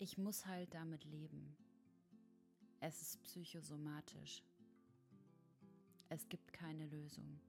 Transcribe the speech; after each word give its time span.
Ich 0.00 0.16
muss 0.16 0.46
halt 0.46 0.72
damit 0.74 1.04
leben. 1.06 1.56
Es 2.78 3.02
ist 3.02 3.20
psychosomatisch. 3.24 4.44
Es 6.08 6.28
gibt 6.28 6.52
keine 6.52 6.86
Lösung. 6.86 7.40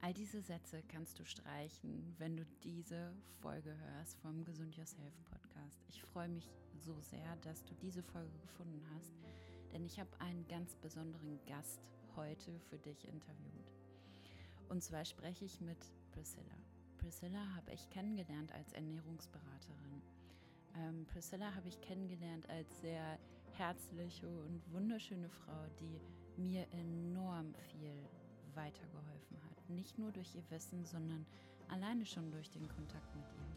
All 0.00 0.14
diese 0.14 0.40
Sätze 0.40 0.82
kannst 0.88 1.18
du 1.18 1.26
streichen, 1.26 2.14
wenn 2.16 2.38
du 2.38 2.46
diese 2.64 3.14
Folge 3.42 3.76
hörst 3.76 4.18
vom 4.20 4.42
Gesund 4.42 4.74
Yourself 4.74 5.12
Podcast. 5.24 5.84
Ich 5.90 6.00
freue 6.00 6.30
mich 6.30 6.50
so 6.72 6.98
sehr, 7.02 7.36
dass 7.42 7.62
du 7.66 7.74
diese 7.74 8.02
Folge 8.02 8.38
gefunden 8.38 8.82
hast, 8.94 9.12
denn 9.70 9.84
ich 9.84 10.00
habe 10.00 10.18
einen 10.18 10.48
ganz 10.48 10.74
besonderen 10.76 11.38
Gast 11.44 11.82
heute 12.16 12.58
für 12.70 12.78
dich 12.78 13.06
interviewt. 13.06 13.70
Und 14.70 14.82
zwar 14.82 15.04
spreche 15.04 15.44
ich 15.44 15.60
mit 15.60 15.92
Priscilla. 16.12 16.56
Priscilla 16.96 17.54
habe 17.54 17.70
ich 17.74 17.90
kennengelernt 17.90 18.50
als 18.52 18.72
Ernährungsberaterin. 18.72 19.91
Ähm, 20.76 21.06
Priscilla 21.06 21.54
habe 21.54 21.68
ich 21.68 21.80
kennengelernt 21.80 22.48
als 22.48 22.80
sehr 22.80 23.18
herzliche 23.56 24.26
und 24.26 24.62
wunderschöne 24.72 25.28
Frau, 25.28 25.66
die 25.80 26.00
mir 26.40 26.66
enorm 26.72 27.54
viel 27.70 27.94
weitergeholfen 28.54 29.36
hat. 29.44 29.70
Nicht 29.70 29.98
nur 29.98 30.12
durch 30.12 30.34
ihr 30.34 30.50
Wissen, 30.50 30.84
sondern 30.84 31.26
alleine 31.68 32.04
schon 32.06 32.30
durch 32.30 32.50
den 32.50 32.68
Kontakt 32.68 33.14
mit 33.14 33.24
ihr. 33.24 33.52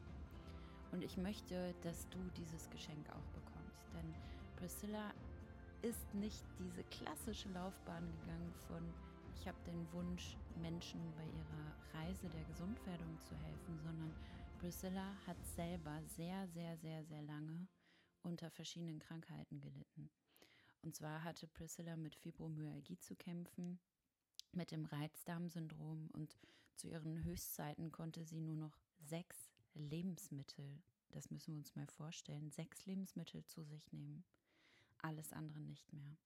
Und 0.92 1.04
ich 1.04 1.18
möchte, 1.18 1.74
dass 1.82 2.08
du 2.10 2.20
dieses 2.38 2.70
Geschenk 2.70 3.10
auch 3.10 3.28
bekommst. 3.34 3.94
Denn 3.94 4.14
Priscilla 4.58 5.12
ist 5.82 6.14
nicht 6.14 6.44
diese 6.60 6.84
klassische 6.86 7.50
Laufbahn 7.50 8.08
gegangen 8.22 8.54
von, 8.68 8.82
ich 9.36 9.48
habe 9.48 9.58
den 9.68 9.92
Wunsch, 9.92 10.38
Menschen 10.62 11.02
bei 11.18 11.26
ihrer 11.26 12.02
Reise 12.02 12.30
der 12.30 12.44
Gesundwerdung 12.46 13.20
zu 13.20 13.36
helfen, 13.36 13.78
sondern 13.84 14.12
Priscilla 14.60 15.16
hat 15.28 15.38
selber 15.56 16.02
sehr, 16.16 16.48
sehr, 16.48 16.78
sehr, 16.78 17.04
sehr 17.06 17.22
lange 17.22 17.68
unter 18.24 18.50
verschiedenen 18.50 19.00
Krankheiten 19.00 19.60
gelitten. 19.60 20.10
Und 20.82 20.96
zwar 20.96 21.24
hatte 21.24 21.48
Priscilla 21.48 21.96
mit 21.96 22.16
Fibromyalgie 22.16 22.98
zu 23.00 23.16
kämpfen, 23.16 23.80
mit 24.54 24.72
dem 24.72 24.86
Reizdarmsyndrom 24.86 26.10
und 26.14 26.38
zu 26.76 26.88
ihren 26.88 27.24
Höchstzeiten 27.24 27.92
konnte 27.92 28.24
sie 28.24 28.40
nur 28.40 28.56
noch 28.56 28.78
sechs 29.00 29.52
Lebensmittel, 29.74 30.82
das 31.12 31.30
müssen 31.32 31.54
wir 31.54 31.58
uns 31.58 31.76
mal 31.76 31.88
vorstellen, 31.88 32.52
sechs 32.52 32.86
Lebensmittel 32.86 33.46
zu 33.46 33.64
sich 33.64 33.92
nehmen. 33.92 34.24
Alles 35.00 35.34
andere 35.34 35.64
nicht 35.64 35.92
mehr. 35.94 36.18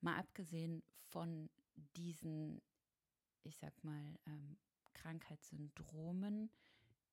Mal 0.00 0.18
abgesehen 0.18 0.82
von 1.08 1.48
diesen, 1.96 2.60
ich 3.42 3.56
sag 3.56 3.72
mal, 3.84 4.18
ähm, 4.26 4.56
Krankheitssyndromen, 4.94 6.50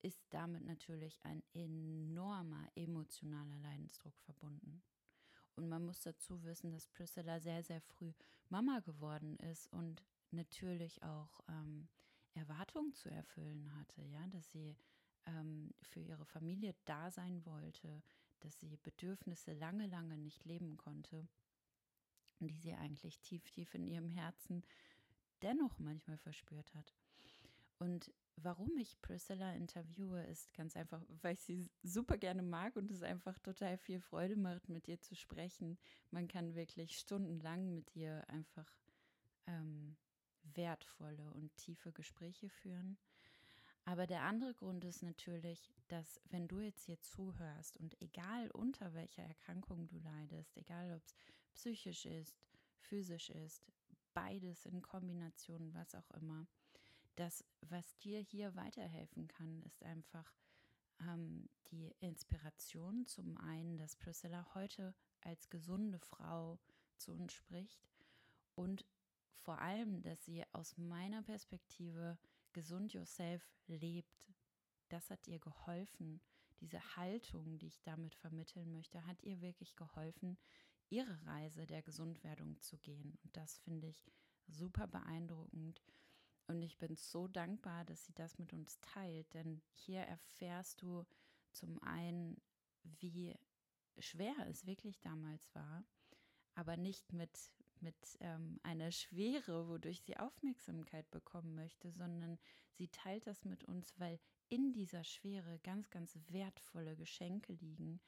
ist 0.05 0.21
damit 0.29 0.63
natürlich 0.63 1.19
ein 1.23 1.43
enormer 1.53 2.67
emotionaler 2.75 3.57
Leidensdruck 3.57 4.17
verbunden. 4.19 4.83
Und 5.55 5.69
man 5.69 5.85
muss 5.85 6.01
dazu 6.01 6.43
wissen, 6.43 6.71
dass 6.71 6.87
Priscilla 6.87 7.39
sehr, 7.39 7.63
sehr 7.63 7.81
früh 7.81 8.11
Mama 8.49 8.79
geworden 8.79 9.37
ist 9.37 9.67
und 9.73 10.03
natürlich 10.31 11.01
auch 11.03 11.39
ähm, 11.47 11.87
Erwartungen 12.33 12.93
zu 12.93 13.09
erfüllen 13.09 13.73
hatte, 13.75 14.03
ja, 14.03 14.27
dass 14.27 14.51
sie 14.51 14.75
ähm, 15.25 15.73
für 15.81 16.01
ihre 16.01 16.25
Familie 16.25 16.75
da 16.85 17.09
sein 17.09 17.45
wollte, 17.45 18.03
dass 18.41 18.59
sie 18.59 18.77
Bedürfnisse 18.77 19.53
lange, 19.53 19.87
lange 19.87 20.17
nicht 20.17 20.43
leben 20.45 20.77
konnte 20.77 21.27
die 22.39 22.57
sie 22.57 22.73
eigentlich 22.73 23.19
tief, 23.21 23.49
tief 23.51 23.73
in 23.73 23.87
ihrem 23.87 24.09
Herzen 24.09 24.63
dennoch 25.41 25.77
manchmal 25.79 26.17
verspürt 26.17 26.73
hat. 26.75 26.93
Und 27.77 28.13
warum 28.37 28.77
ich 28.77 29.01
Priscilla 29.01 29.53
interviewe, 29.53 30.23
ist 30.23 30.53
ganz 30.53 30.75
einfach, 30.75 31.01
weil 31.21 31.33
ich 31.33 31.41
sie 31.41 31.69
super 31.83 32.17
gerne 32.17 32.41
mag 32.41 32.75
und 32.75 32.91
es 32.91 33.03
einfach 33.03 33.37
total 33.39 33.77
viel 33.77 33.99
Freude 33.99 34.35
macht, 34.35 34.69
mit 34.69 34.87
ihr 34.87 34.99
zu 35.01 35.15
sprechen. 35.15 35.77
Man 36.11 36.27
kann 36.27 36.55
wirklich 36.55 36.97
stundenlang 36.97 37.73
mit 37.73 37.95
ihr 37.95 38.23
einfach 38.29 38.69
ähm, 39.47 39.95
wertvolle 40.53 41.31
und 41.33 41.55
tiefe 41.57 41.91
Gespräche 41.91 42.49
führen. 42.49 42.97
Aber 43.87 44.07
der 44.07 44.23
andere 44.23 44.55
Grund 44.55 44.83
ist 44.83 45.03
natürlich, 45.03 45.71
dass 45.89 46.19
wenn 46.29 46.47
du 46.47 46.59
jetzt 46.59 46.85
hier 46.85 46.99
zuhörst 47.01 47.77
und 47.77 48.01
egal 48.01 48.49
unter 48.51 48.93
welcher 48.95 49.21
Erkrankung 49.23 49.87
du 49.87 49.99
leidest, 49.99 50.57
egal 50.57 50.95
ob 50.95 51.03
es 51.05 51.15
psychisch 51.53 52.05
ist, 52.07 52.35
physisch 52.79 53.29
ist, 53.29 53.63
beides 54.13 54.65
in 54.65 54.81
Kombination, 54.81 55.71
was 55.75 55.93
auch 55.93 56.09
immer, 56.11 56.47
das, 57.15 57.43
was 57.61 57.97
dir 57.97 58.19
hier 58.19 58.55
weiterhelfen 58.55 59.27
kann, 59.27 59.61
ist 59.63 59.83
einfach 59.83 60.33
ähm, 61.01 61.49
die 61.71 61.93
Inspiration 61.99 63.05
zum 63.05 63.37
einen, 63.37 63.77
dass 63.77 63.95
Priscilla 63.95 64.45
heute 64.53 64.93
als 65.21 65.49
gesunde 65.49 65.99
Frau 65.99 66.59
zu 66.97 67.13
uns 67.13 67.33
spricht 67.33 67.89
und 68.55 68.85
vor 69.37 69.59
allem, 69.59 70.01
dass 70.01 70.25
sie 70.25 70.43
aus 70.53 70.77
meiner 70.77 71.21
Perspektive 71.21 72.17
gesund 72.53 72.93
yourself 72.93 73.47
lebt. 73.67 74.33
Das 74.89 75.09
hat 75.09 75.27
ihr 75.27 75.39
geholfen. 75.39 76.21
Diese 76.61 76.95
Haltung, 76.95 77.57
die 77.59 77.67
ich 77.67 77.81
damit 77.83 78.15
vermitteln 78.15 78.71
möchte, 78.71 79.05
hat 79.05 79.21
ihr 79.23 79.41
wirklich 79.41 79.75
geholfen, 79.75 80.37
ihre 80.89 81.23
Reise 81.25 81.67
der 81.67 81.83
Gesundwerdung 81.83 82.59
zu 82.61 82.77
gehen. 82.77 83.17
Und 83.23 83.35
das 83.35 83.57
finde 83.59 83.87
ich 83.87 84.03
super 84.47 84.87
beeindruckend. 84.87 85.81
Und 86.47 86.61
ich 86.61 86.77
bin 86.77 86.95
so 86.95 87.27
dankbar, 87.27 87.85
dass 87.85 88.05
sie 88.05 88.13
das 88.13 88.37
mit 88.37 88.53
uns 88.53 88.79
teilt, 88.79 89.33
denn 89.33 89.61
hier 89.73 90.01
erfährst 90.01 90.81
du 90.81 91.05
zum 91.51 91.81
einen, 91.81 92.39
wie 92.83 93.35
schwer 93.97 94.35
es 94.47 94.65
wirklich 94.65 94.99
damals 95.01 95.53
war, 95.55 95.83
aber 96.53 96.77
nicht 96.77 97.13
mit, 97.13 97.51
mit 97.79 97.95
ähm, 98.19 98.59
einer 98.63 98.91
Schwere, 98.91 99.67
wodurch 99.67 100.01
sie 100.01 100.17
Aufmerksamkeit 100.17 101.09
bekommen 101.11 101.55
möchte, 101.55 101.91
sondern 101.91 102.37
sie 102.73 102.89
teilt 102.89 103.25
das 103.25 103.43
mit 103.45 103.63
uns, 103.63 103.93
weil 103.99 104.19
in 104.49 104.71
dieser 104.71 105.03
Schwere 105.03 105.59
ganz, 105.59 105.89
ganz 105.89 106.17
wertvolle 106.27 106.95
Geschenke 106.95 107.53
liegen, 107.53 107.99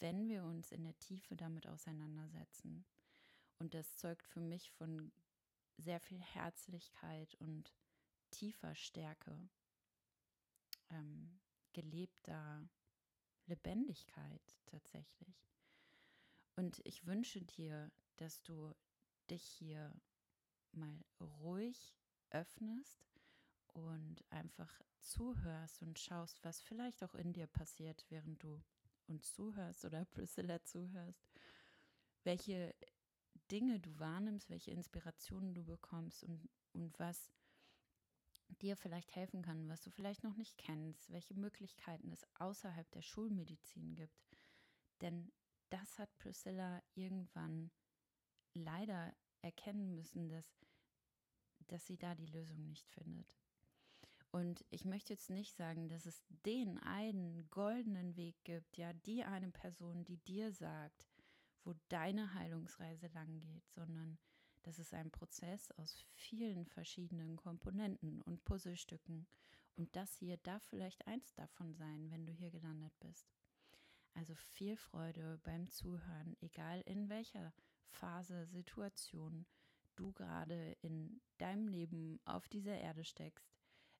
wenn 0.00 0.28
wir 0.28 0.44
uns 0.44 0.72
in 0.72 0.84
der 0.84 0.98
Tiefe 0.98 1.36
damit 1.36 1.66
auseinandersetzen. 1.66 2.84
Und 3.58 3.74
das 3.74 3.96
zeugt 3.96 4.26
für 4.26 4.40
mich 4.40 4.70
von 4.72 5.12
sehr 5.80 6.00
viel 6.00 6.20
Herzlichkeit 6.20 7.34
und 7.36 7.72
tiefer 8.30 8.74
Stärke, 8.74 9.48
ähm, 10.90 11.40
gelebter 11.72 12.68
Lebendigkeit 13.46 14.58
tatsächlich. 14.66 15.50
Und 16.56 16.80
ich 16.84 17.06
wünsche 17.06 17.42
dir, 17.42 17.90
dass 18.16 18.42
du 18.42 18.74
dich 19.30 19.42
hier 19.42 19.94
mal 20.72 21.04
ruhig 21.20 21.96
öffnest 22.30 23.10
und 23.68 24.24
einfach 24.30 24.80
zuhörst 24.98 25.82
und 25.82 25.98
schaust, 25.98 26.44
was 26.44 26.60
vielleicht 26.60 27.02
auch 27.02 27.14
in 27.14 27.32
dir 27.32 27.46
passiert, 27.46 28.04
während 28.08 28.42
du 28.42 28.62
uns 29.06 29.32
zuhörst 29.32 29.84
oder 29.84 30.04
Priscilla 30.04 30.62
zuhörst, 30.62 31.28
welche 32.24 32.74
Dinge 33.50 33.80
du 33.80 33.98
wahrnimmst, 33.98 34.50
welche 34.50 34.70
Inspirationen 34.70 35.54
du 35.54 35.64
bekommst 35.64 36.24
und, 36.24 36.48
und 36.72 36.98
was 36.98 37.30
dir 38.60 38.76
vielleicht 38.76 39.14
helfen 39.14 39.42
kann, 39.42 39.68
was 39.68 39.80
du 39.80 39.90
vielleicht 39.90 40.24
noch 40.24 40.36
nicht 40.36 40.58
kennst, 40.58 41.10
welche 41.10 41.34
Möglichkeiten 41.34 42.10
es 42.10 42.26
außerhalb 42.34 42.90
der 42.90 43.02
Schulmedizin 43.02 43.94
gibt. 43.94 44.38
Denn 45.00 45.32
das 45.70 45.98
hat 45.98 46.16
Priscilla 46.18 46.82
irgendwann 46.94 47.70
leider 48.54 49.14
erkennen 49.42 49.94
müssen, 49.94 50.28
dass, 50.28 50.46
dass 51.68 51.86
sie 51.86 51.96
da 51.96 52.14
die 52.14 52.26
Lösung 52.26 52.66
nicht 52.66 52.88
findet. 52.88 53.34
Und 54.32 54.64
ich 54.70 54.84
möchte 54.84 55.12
jetzt 55.12 55.30
nicht 55.30 55.56
sagen, 55.56 55.88
dass 55.88 56.06
es 56.06 56.22
den 56.46 56.78
einen 56.78 57.48
goldenen 57.50 58.16
Weg 58.16 58.36
gibt, 58.44 58.76
ja, 58.76 58.92
die 58.92 59.24
eine 59.24 59.50
Person, 59.50 60.04
die 60.04 60.18
dir 60.18 60.52
sagt, 60.52 61.09
wo 61.64 61.74
deine 61.88 62.34
Heilungsreise 62.34 63.08
lang 63.08 63.40
geht, 63.40 63.68
sondern 63.70 64.18
das 64.62 64.78
ist 64.78 64.92
ein 64.92 65.10
Prozess 65.10 65.70
aus 65.72 66.04
vielen 66.12 66.66
verschiedenen 66.66 67.36
Komponenten 67.36 68.20
und 68.22 68.44
Puzzlestücken. 68.44 69.26
Und 69.76 69.94
das 69.96 70.14
hier 70.16 70.36
darf 70.38 70.62
vielleicht 70.64 71.06
eins 71.06 71.32
davon 71.34 71.74
sein, 71.74 72.10
wenn 72.10 72.26
du 72.26 72.32
hier 72.32 72.50
gelandet 72.50 72.92
bist. 73.00 73.32
Also 74.14 74.34
viel 74.34 74.76
Freude 74.76 75.38
beim 75.44 75.70
Zuhören, 75.70 76.36
egal 76.40 76.82
in 76.82 77.08
welcher 77.08 77.54
Phase, 77.88 78.46
Situation 78.46 79.46
du 79.96 80.12
gerade 80.12 80.76
in 80.82 81.20
deinem 81.38 81.68
Leben 81.68 82.20
auf 82.24 82.48
dieser 82.48 82.78
Erde 82.78 83.04
steckst. 83.04 83.54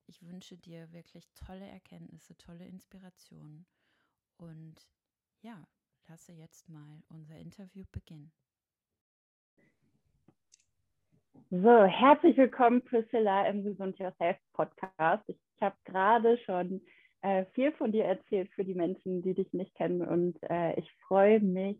Ich 0.07 0.21
wünsche 0.23 0.57
dir 0.57 0.91
wirklich 0.91 1.29
tolle 1.33 1.67
Erkenntnisse, 1.67 2.35
tolle 2.37 2.65
Inspirationen 2.65 3.65
und 4.37 4.87
ja, 5.41 5.67
lasse 6.11 6.33
jetzt 6.33 6.67
mal 6.67 7.01
unser 7.07 7.37
Interview 7.37 7.85
beginnen. 7.93 8.33
So, 11.49 11.85
herzlich 11.85 12.35
willkommen, 12.35 12.81
Priscilla, 12.83 13.47
im 13.47 13.63
Gesund 13.63 13.97
Yourself 13.97 14.35
Podcast. 14.51 15.23
Ich, 15.27 15.37
ich 15.55 15.61
habe 15.61 15.77
gerade 15.85 16.37
schon 16.39 16.81
äh, 17.21 17.45
viel 17.53 17.71
von 17.71 17.93
dir 17.93 18.03
erzählt 18.03 18.51
für 18.51 18.65
die 18.65 18.73
Menschen, 18.73 19.21
die 19.21 19.33
dich 19.33 19.53
nicht 19.53 19.73
kennen. 19.75 20.01
Und 20.01 20.37
äh, 20.49 20.77
ich 20.77 20.91
freue 21.07 21.39
mich 21.39 21.77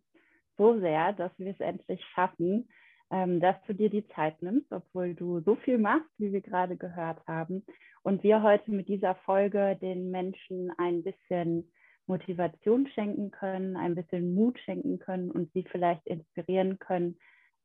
so 0.58 0.80
sehr, 0.80 1.12
dass 1.12 1.38
wir 1.38 1.52
es 1.52 1.60
endlich 1.60 2.02
schaffen, 2.16 2.70
ähm, 3.12 3.42
dass 3.42 3.58
du 3.68 3.74
dir 3.74 3.90
die 3.90 4.08
Zeit 4.16 4.42
nimmst, 4.42 4.72
obwohl 4.72 5.14
du 5.14 5.42
so 5.42 5.58
viel 5.58 5.78
machst, 5.78 6.10
wie 6.20 6.32
wir 6.32 6.42
gerade 6.42 6.78
gehört 6.78 7.20
haben. 7.28 7.66
Und 8.02 8.24
wir 8.24 8.42
heute 8.44 8.72
mit 8.72 8.88
dieser 8.88 9.16
Folge 9.16 9.78
den 9.82 10.10
Menschen 10.10 10.72
ein 10.78 11.04
bisschen 11.04 11.70
Motivation 12.12 12.88
schenken 12.88 13.32
können, 13.32 13.78
ein 13.78 13.96
bisschen 13.96 14.36
Mut 14.36 14.60
schenken 14.60 15.00
können 15.00 15.32
und 15.32 15.50
sie 15.54 15.64
vielleicht 15.64 16.06
inspirieren 16.06 16.78
können, 16.78 17.18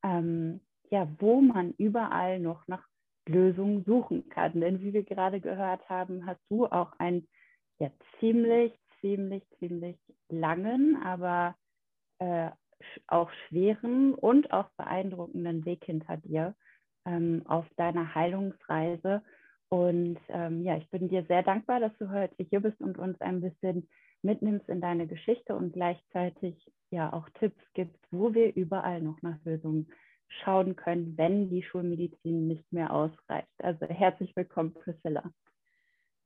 ähm, 0.04 0.60
ja, 0.88 1.08
wo 1.18 1.40
man 1.40 1.72
überall 1.78 2.38
noch 2.38 2.66
nach 2.68 2.86
Lösungen 3.28 3.84
suchen 3.84 4.28
kann. 4.28 4.60
Denn 4.60 4.80
wie 4.80 4.92
wir 4.92 5.02
gerade 5.02 5.40
gehört 5.40 5.88
haben, 5.88 6.26
hast 6.26 6.40
du 6.48 6.66
auch 6.66 6.92
einen 7.00 7.26
ja, 7.80 7.90
ziemlich, 8.20 8.72
ziemlich, 9.00 9.42
ziemlich 9.58 9.96
langen, 10.28 10.96
aber 11.02 11.56
äh, 12.20 12.50
auch 13.08 13.30
schweren 13.48 14.14
und 14.14 14.52
auch 14.52 14.68
beeindruckenden 14.76 15.64
Weg 15.64 15.84
hinter 15.84 16.18
dir 16.18 16.54
ähm, 17.04 17.42
auf 17.46 17.66
deiner 17.76 18.14
Heilungsreise. 18.14 19.22
Und 19.70 20.18
ähm, 20.28 20.62
ja, 20.62 20.76
ich 20.76 20.88
bin 20.90 21.08
dir 21.08 21.24
sehr 21.24 21.42
dankbar, 21.42 21.80
dass 21.80 21.96
du 21.98 22.08
heute 22.10 22.44
hier 22.48 22.60
bist 22.60 22.80
und 22.80 22.96
uns 22.96 23.20
ein 23.20 23.40
bisschen 23.40 23.88
mitnimmst 24.26 24.68
in 24.68 24.80
deine 24.80 25.06
Geschichte 25.06 25.54
und 25.54 25.72
gleichzeitig 25.72 26.54
ja 26.90 27.12
auch 27.12 27.28
Tipps 27.38 27.62
gibst, 27.72 28.00
wo 28.10 28.34
wir 28.34 28.54
überall 28.54 29.00
noch 29.00 29.22
nach 29.22 29.38
Lösungen 29.44 29.90
schauen 30.28 30.76
können, 30.76 31.16
wenn 31.16 31.48
die 31.48 31.62
Schulmedizin 31.62 32.46
nicht 32.46 32.70
mehr 32.72 32.92
ausreicht. 32.92 33.48
Also 33.58 33.86
herzlich 33.86 34.34
willkommen, 34.36 34.74
Priscilla. 34.74 35.22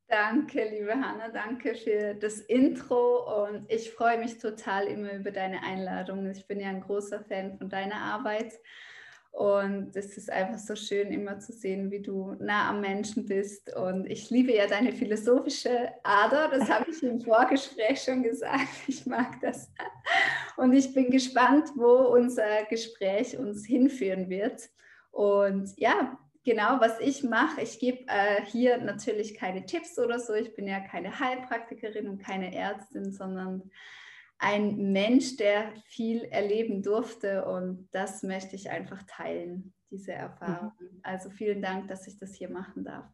Danke, 0.07 0.67
liebe 0.69 0.91
Hanna, 0.91 1.29
danke 1.29 1.73
für 1.73 2.15
das 2.15 2.41
Intro 2.41 3.45
und 3.45 3.71
ich 3.71 3.91
freue 3.91 4.17
mich 4.17 4.39
total 4.39 4.87
immer 4.87 5.13
über 5.13 5.31
deine 5.31 5.63
Einladung. 5.63 6.29
Ich 6.29 6.45
bin 6.47 6.59
ja 6.59 6.67
ein 6.67 6.81
großer 6.81 7.21
Fan 7.21 7.57
von 7.57 7.69
deiner 7.69 7.95
Arbeit 7.95 8.59
und 9.31 9.95
es 9.95 10.17
ist 10.17 10.29
einfach 10.29 10.59
so 10.59 10.75
schön, 10.75 11.09
immer 11.11 11.39
zu 11.39 11.53
sehen, 11.53 11.89
wie 11.89 12.01
du 12.01 12.35
nah 12.39 12.69
am 12.69 12.81
Menschen 12.81 13.25
bist. 13.25 13.73
Und 13.73 14.05
ich 14.05 14.29
liebe 14.29 14.53
ja 14.53 14.67
deine 14.67 14.91
philosophische 14.91 15.89
Ader. 16.03 16.49
Das 16.49 16.69
habe 16.69 16.91
ich 16.91 17.01
im 17.01 17.21
Vorgespräch 17.21 18.01
schon 18.03 18.23
gesagt. 18.23 18.67
Ich 18.87 19.05
mag 19.05 19.39
das. 19.41 19.71
Und 20.57 20.73
ich 20.73 20.93
bin 20.93 21.09
gespannt, 21.09 21.69
wo 21.75 22.13
unser 22.13 22.65
Gespräch 22.69 23.37
uns 23.37 23.65
hinführen 23.65 24.29
wird. 24.29 24.69
Und 25.11 25.71
ja, 25.77 26.19
genau, 26.43 26.81
was 26.81 26.99
ich 26.99 27.23
mache, 27.23 27.61
ich 27.61 27.79
gebe 27.79 28.05
äh, 28.07 28.43
hier 28.45 28.77
natürlich 28.79 29.35
keine 29.35 29.65
Tipps 29.65 29.97
oder 29.97 30.19
so. 30.19 30.33
Ich 30.33 30.53
bin 30.55 30.67
ja 30.67 30.81
keine 30.81 31.19
Heilpraktikerin 31.19 32.09
und 32.09 32.21
keine 32.21 32.53
Ärztin, 32.53 33.13
sondern 33.13 33.71
ein 34.41 34.91
Mensch, 34.91 35.37
der 35.37 35.71
viel 35.85 36.23
erleben 36.23 36.81
durfte 36.81 37.45
und 37.45 37.87
das 37.91 38.23
möchte 38.23 38.55
ich 38.55 38.71
einfach 38.71 39.03
teilen, 39.03 39.71
diese 39.91 40.13
Erfahrung. 40.13 40.71
Mhm. 40.79 40.99
Also 41.03 41.29
vielen 41.29 41.61
Dank, 41.61 41.87
dass 41.87 42.07
ich 42.07 42.17
das 42.17 42.33
hier 42.33 42.49
machen 42.49 42.83
darf. 42.83 43.05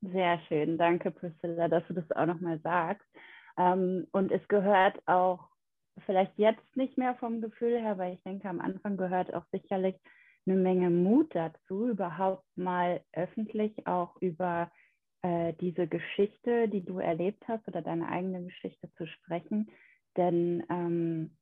Sehr 0.00 0.40
schön, 0.48 0.78
danke 0.78 1.10
Priscilla, 1.10 1.68
dass 1.68 1.86
du 1.88 1.92
das 1.92 2.10
auch 2.12 2.24
nochmal 2.24 2.58
sagst. 2.60 3.06
Ähm, 3.58 4.06
und 4.12 4.32
es 4.32 4.46
gehört 4.48 4.98
auch, 5.06 5.50
vielleicht 6.06 6.38
jetzt 6.38 6.76
nicht 6.76 6.96
mehr 6.96 7.14
vom 7.16 7.42
Gefühl 7.42 7.78
her, 7.78 7.98
weil 7.98 8.14
ich 8.14 8.22
denke, 8.22 8.48
am 8.48 8.60
Anfang 8.60 8.96
gehört 8.96 9.34
auch 9.34 9.44
sicherlich 9.52 9.96
eine 10.46 10.56
Menge 10.56 10.88
Mut 10.88 11.34
dazu, 11.34 11.88
überhaupt 11.88 12.46
mal 12.56 13.02
öffentlich 13.12 13.86
auch 13.86 14.16
über 14.22 14.70
äh, 15.22 15.52
diese 15.60 15.86
Geschichte, 15.86 16.68
die 16.68 16.84
du 16.84 16.98
erlebt 16.98 17.46
hast 17.46 17.68
oder 17.68 17.82
deine 17.82 18.08
eigene 18.08 18.44
Geschichte 18.44 18.88
zu 18.96 19.06
sprechen 19.06 19.68
denn 20.18 20.64
ähm, 20.68 21.38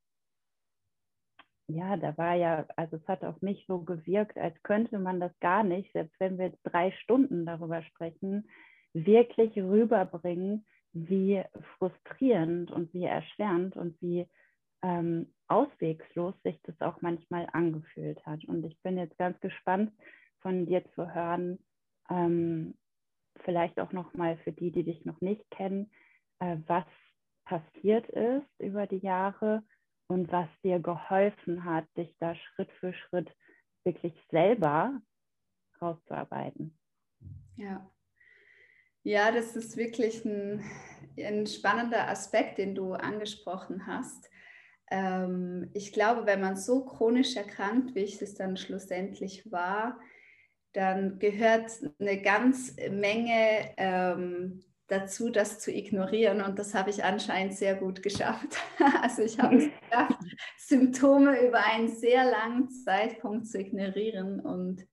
ja, 1.69 1.97
da 1.97 2.17
war 2.17 2.35
ja, 2.35 2.65
also 2.77 2.95
es 2.95 3.07
hat 3.07 3.25
auf 3.25 3.41
mich 3.41 3.65
so 3.67 3.79
gewirkt, 3.79 4.37
als 4.37 4.55
könnte 4.63 4.99
man 4.99 5.19
das 5.19 5.37
gar 5.41 5.63
nicht, 5.63 5.91
selbst 5.91 6.17
wenn 6.19 6.37
wir 6.37 6.53
drei 6.63 6.91
Stunden 7.03 7.45
darüber 7.45 7.81
sprechen, 7.83 8.49
wirklich 8.93 9.55
rüberbringen, 9.57 10.65
wie 10.93 11.43
frustrierend 11.77 12.71
und 12.71 12.93
wie 12.93 13.03
erschwerend 13.03 13.75
und 13.75 14.01
wie 14.01 14.27
ähm, 14.81 15.33
auswegslos 15.47 16.35
sich 16.43 16.59
das 16.63 16.79
auch 16.79 17.01
manchmal 17.01 17.47
angefühlt 17.51 18.25
hat. 18.25 18.45
Und 18.45 18.63
ich 18.63 18.81
bin 18.81 18.97
jetzt 18.97 19.17
ganz 19.17 19.39
gespannt, 19.41 19.91
von 20.39 20.65
dir 20.65 20.85
zu 20.93 21.13
hören, 21.13 21.59
ähm, 22.09 22.75
vielleicht 23.43 23.79
auch 23.79 23.91
nochmal 23.91 24.37
für 24.37 24.53
die, 24.53 24.71
die 24.71 24.83
dich 24.83 25.03
noch 25.03 25.19
nicht 25.19 25.49
kennen, 25.51 25.91
äh, 26.39 26.57
was 26.67 26.85
passiert 27.47 28.07
ist 28.09 28.47
über 28.59 28.87
die 28.87 28.99
Jahre 28.99 29.63
und 30.07 30.31
was 30.31 30.47
dir 30.63 30.79
geholfen 30.79 31.63
hat, 31.65 31.85
dich 31.97 32.15
da 32.19 32.35
Schritt 32.35 32.71
für 32.79 32.93
Schritt 32.93 33.29
wirklich 33.83 34.13
selber 34.29 35.01
rauszuarbeiten. 35.81 36.77
Ja. 37.55 37.89
Ja, 39.03 39.31
das 39.31 39.55
ist 39.55 39.77
wirklich 39.77 40.25
ein, 40.25 40.61
ein 41.17 41.47
spannender 41.47 42.09
Aspekt, 42.09 42.57
den 42.57 42.75
du 42.75 42.93
angesprochen 42.93 43.87
hast. 43.87 44.29
Ähm, 44.91 45.69
ich 45.73 45.93
glaube, 45.93 46.25
wenn 46.25 46.41
man 46.41 46.57
so 46.57 46.83
chronisch 46.83 47.37
erkrankt, 47.37 47.95
wie 47.95 48.03
ich 48.03 48.21
es 48.21 48.35
dann 48.35 48.57
schlussendlich 48.57 49.49
war, 49.49 49.97
dann 50.73 51.19
gehört 51.19 51.71
eine 51.99 52.21
ganz 52.21 52.75
Menge 52.89 53.73
ähm, 53.77 54.63
dazu, 54.87 55.29
das 55.29 55.59
zu 55.59 55.71
ignorieren. 55.71 56.41
Und 56.41 56.59
das 56.59 56.73
habe 56.73 56.89
ich 56.89 57.03
anscheinend 57.03 57.53
sehr 57.53 57.75
gut 57.75 58.01
geschafft. 58.01 58.57
Also 59.01 59.21
ich 59.23 59.39
habe 59.39 59.57
es 59.57 59.69
geschafft, 59.81 60.19
Symptome 60.57 61.47
über 61.47 61.63
einen 61.65 61.89
sehr 61.89 62.23
langen 62.23 62.69
Zeitpunkt 62.69 63.47
zu 63.47 63.59
ignorieren 63.59 64.39
und 64.39 64.87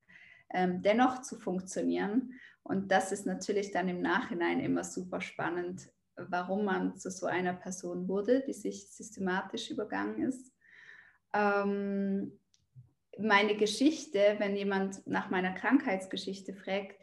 ähm, 0.53 0.83
dennoch 0.83 1.23
zu 1.23 1.39
funktionieren. 1.39 2.33
Und 2.63 2.91
das 2.91 3.13
ist 3.13 3.27
natürlich 3.27 3.71
dann 3.73 3.89
im 3.89 4.01
Nachhinein 4.01 4.61
immer 4.61 4.85
super 4.85 5.21
spannend, 5.21 5.91
warum 6.17 6.65
man 6.65 6.97
zu 6.97 7.11
so 7.11 7.27
einer 7.27 7.53
Person 7.53 8.09
wurde, 8.09 8.43
die 8.47 8.55
sich 8.55 8.91
systematisch 8.91 9.71
übergangen 9.71 10.23
ist. 10.23 10.53
Ähm, 11.33 12.39
meine 13.19 13.57
Geschichte, 13.57 14.37
wenn 14.39 14.57
jemand 14.57 15.07
nach 15.07 15.31
meiner 15.31 15.53
Krankheitsgeschichte 15.53 16.55
fragt, 16.55 16.97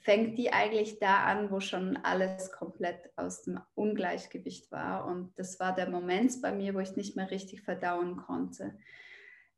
fängt 0.00 0.38
die 0.38 0.52
eigentlich 0.52 0.98
da 0.98 1.24
an, 1.24 1.50
wo 1.50 1.60
schon 1.60 1.96
alles 1.98 2.52
komplett 2.52 3.10
aus 3.16 3.42
dem 3.42 3.60
Ungleichgewicht 3.74 4.70
war. 4.70 5.06
Und 5.06 5.32
das 5.38 5.58
war 5.60 5.74
der 5.74 5.90
Moment 5.90 6.40
bei 6.42 6.52
mir, 6.52 6.74
wo 6.74 6.80
ich 6.80 6.96
nicht 6.96 7.16
mehr 7.16 7.30
richtig 7.30 7.62
verdauen 7.62 8.16
konnte. 8.16 8.76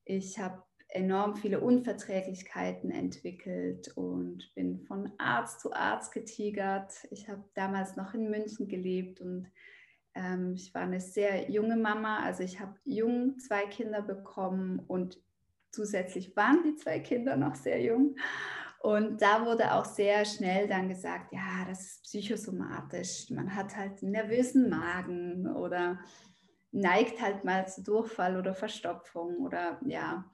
Ich 0.05 0.39
habe 0.39 0.63
enorm 0.89 1.37
viele 1.37 1.61
Unverträglichkeiten 1.61 2.91
entwickelt 2.91 3.93
und 3.97 4.53
bin 4.55 4.81
von 4.81 5.13
Arzt 5.19 5.61
zu 5.61 5.73
Arzt 5.73 6.13
getigert. 6.13 6.93
Ich 7.11 7.29
habe 7.29 7.45
damals 7.55 7.97
noch 7.97 8.15
in 8.15 8.31
München 8.31 8.69
gelebt 8.69 9.21
und 9.21 9.51
ähm, 10.15 10.55
ich 10.55 10.75
war 10.75 10.83
eine 10.83 11.01
sehr 11.01 11.51
junge 11.51 11.77
Mama. 11.77 12.21
Also 12.25 12.43
ich 12.43 12.61
habe 12.61 12.75
jung 12.85 13.39
zwei 13.39 13.67
Kinder 13.67 14.03
bekommen 14.03 14.81
und 14.81 15.21
zusätzlich 15.71 16.35
waren 16.37 16.63
die 16.65 16.77
zwei 16.77 16.99
Kinder 16.99 17.37
noch 17.37 17.55
sehr 17.55 17.81
jung. 17.81 18.17
Und 18.81 19.21
da 19.21 19.45
wurde 19.45 19.75
auch 19.75 19.85
sehr 19.85 20.25
schnell 20.25 20.67
dann 20.67 20.89
gesagt, 20.89 21.33
ja, 21.33 21.67
das 21.69 21.81
ist 21.83 22.03
psychosomatisch. 22.05 23.29
Man 23.29 23.55
hat 23.55 23.77
halt 23.77 24.03
einen 24.03 24.13
nervösen 24.13 24.71
Magen 24.71 25.47
oder 25.55 26.01
neigt 26.73 27.21
halt 27.21 27.45
mal 27.45 27.69
zu 27.69 27.83
Durchfall 27.85 28.39
oder 28.39 28.55
Verstopfung 28.55 29.37
oder 29.37 29.79
ja. 29.85 30.25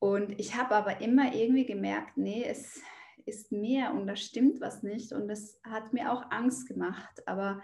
Und 0.00 0.40
ich 0.40 0.56
habe 0.56 0.74
aber 0.74 1.00
immer 1.00 1.32
irgendwie 1.36 1.64
gemerkt, 1.64 2.16
nee, 2.16 2.44
es 2.44 2.82
ist 3.26 3.52
mehr 3.52 3.94
und 3.94 4.08
da 4.08 4.16
stimmt 4.16 4.60
was 4.60 4.82
nicht. 4.82 5.12
Und 5.12 5.28
das 5.28 5.60
hat 5.62 5.92
mir 5.92 6.12
auch 6.12 6.32
Angst 6.32 6.66
gemacht. 6.66 7.22
Aber 7.28 7.62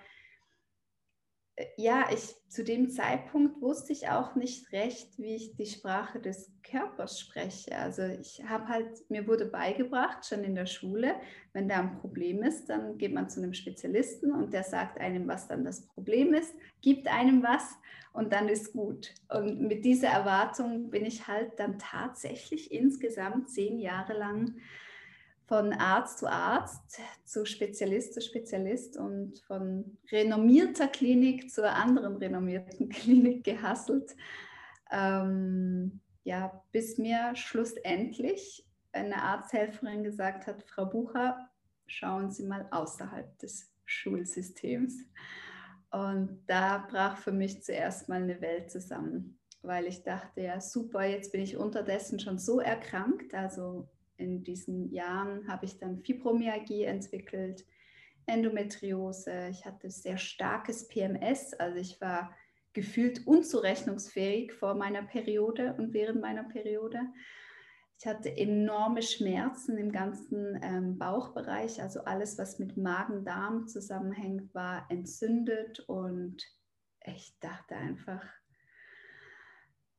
ja, 1.76 2.06
ich 2.12 2.36
zu 2.48 2.62
dem 2.62 2.88
Zeitpunkt 2.88 3.60
wusste 3.60 3.92
ich 3.92 4.08
auch 4.08 4.34
nicht 4.34 4.72
recht, 4.72 5.18
wie 5.18 5.34
ich 5.34 5.56
die 5.56 5.66
Sprache 5.66 6.20
des 6.20 6.52
Körpers 6.62 7.20
spreche. 7.20 7.76
Also 7.76 8.02
ich 8.02 8.42
habe 8.48 8.68
halt, 8.68 9.10
mir 9.10 9.26
wurde 9.26 9.46
beigebracht, 9.46 10.24
schon 10.24 10.44
in 10.44 10.54
der 10.54 10.66
Schule, 10.66 11.16
wenn 11.52 11.68
da 11.68 11.80
ein 11.80 11.98
Problem 11.98 12.42
ist, 12.42 12.68
dann 12.68 12.96
geht 12.96 13.12
man 13.12 13.28
zu 13.28 13.40
einem 13.40 13.54
Spezialisten 13.54 14.32
und 14.32 14.52
der 14.52 14.62
sagt 14.62 15.00
einem, 15.00 15.26
was 15.26 15.48
dann 15.48 15.64
das 15.64 15.86
Problem 15.86 16.32
ist, 16.32 16.54
gibt 16.80 17.08
einem 17.08 17.42
was 17.42 17.76
und 18.12 18.32
dann 18.32 18.48
ist 18.48 18.72
gut. 18.72 19.14
Und 19.28 19.60
mit 19.60 19.84
dieser 19.84 20.08
Erwartung 20.08 20.90
bin 20.90 21.04
ich 21.04 21.26
halt 21.26 21.58
dann 21.58 21.78
tatsächlich 21.78 22.72
insgesamt 22.72 23.50
zehn 23.50 23.78
Jahre 23.78 24.16
lang 24.16 24.54
von 25.48 25.72
Arzt 25.72 26.18
zu 26.18 26.26
Arzt, 26.26 27.00
zu 27.24 27.46
Spezialist 27.46 28.12
zu 28.12 28.20
Spezialist 28.20 28.98
und 28.98 29.38
von 29.40 29.96
renommierter 30.12 30.88
Klinik 30.88 31.50
zur 31.50 31.70
anderen 31.70 32.18
renommierten 32.18 32.88
Klinik 32.90 33.44
gehasselt. 33.44 34.14
Ähm, 34.90 36.00
ja, 36.24 36.62
bis 36.70 36.98
mir 36.98 37.34
schlussendlich 37.34 38.66
eine 38.92 39.22
Arzthelferin 39.22 40.04
gesagt 40.04 40.46
hat, 40.46 40.62
Frau 40.64 40.84
Bucher, 40.84 41.48
schauen 41.86 42.30
Sie 42.30 42.44
mal 42.44 42.68
außerhalb 42.70 43.38
des 43.38 43.72
Schulsystems. 43.86 45.06
Und 45.90 46.44
da 46.46 46.86
brach 46.90 47.16
für 47.16 47.32
mich 47.32 47.62
zuerst 47.62 48.10
mal 48.10 48.22
eine 48.22 48.42
Welt 48.42 48.70
zusammen, 48.70 49.38
weil 49.62 49.86
ich 49.86 50.02
dachte, 50.02 50.42
ja 50.42 50.60
super, 50.60 51.04
jetzt 51.04 51.32
bin 51.32 51.40
ich 51.40 51.56
unterdessen 51.56 52.20
schon 52.20 52.38
so 52.38 52.60
erkrankt. 52.60 53.32
Also 53.32 53.88
in 54.18 54.42
diesen 54.42 54.92
Jahren 54.92 55.48
habe 55.48 55.64
ich 55.64 55.78
dann 55.78 55.98
Fibromyalgie 55.98 56.84
entwickelt, 56.84 57.64
Endometriose, 58.26 59.48
ich 59.50 59.64
hatte 59.64 59.90
sehr 59.90 60.18
starkes 60.18 60.86
PMS, 60.88 61.54
also 61.54 61.78
ich 61.78 62.00
war 62.00 62.34
gefühlt 62.74 63.26
unzurechnungsfähig 63.26 64.52
vor 64.52 64.74
meiner 64.74 65.02
Periode 65.02 65.74
und 65.78 65.94
während 65.94 66.20
meiner 66.20 66.44
Periode. 66.44 67.00
Ich 67.98 68.06
hatte 68.06 68.36
enorme 68.36 69.02
Schmerzen 69.02 69.76
im 69.76 69.90
ganzen 69.90 70.60
ähm, 70.62 70.98
Bauchbereich, 70.98 71.82
also 71.82 72.04
alles, 72.04 72.38
was 72.38 72.60
mit 72.60 72.76
Magen-Darm 72.76 73.66
zusammenhängt, 73.66 74.54
war 74.54 74.86
entzündet 74.88 75.80
und 75.80 76.44
ich 77.04 77.36
dachte 77.40 77.74
einfach, 77.74 78.24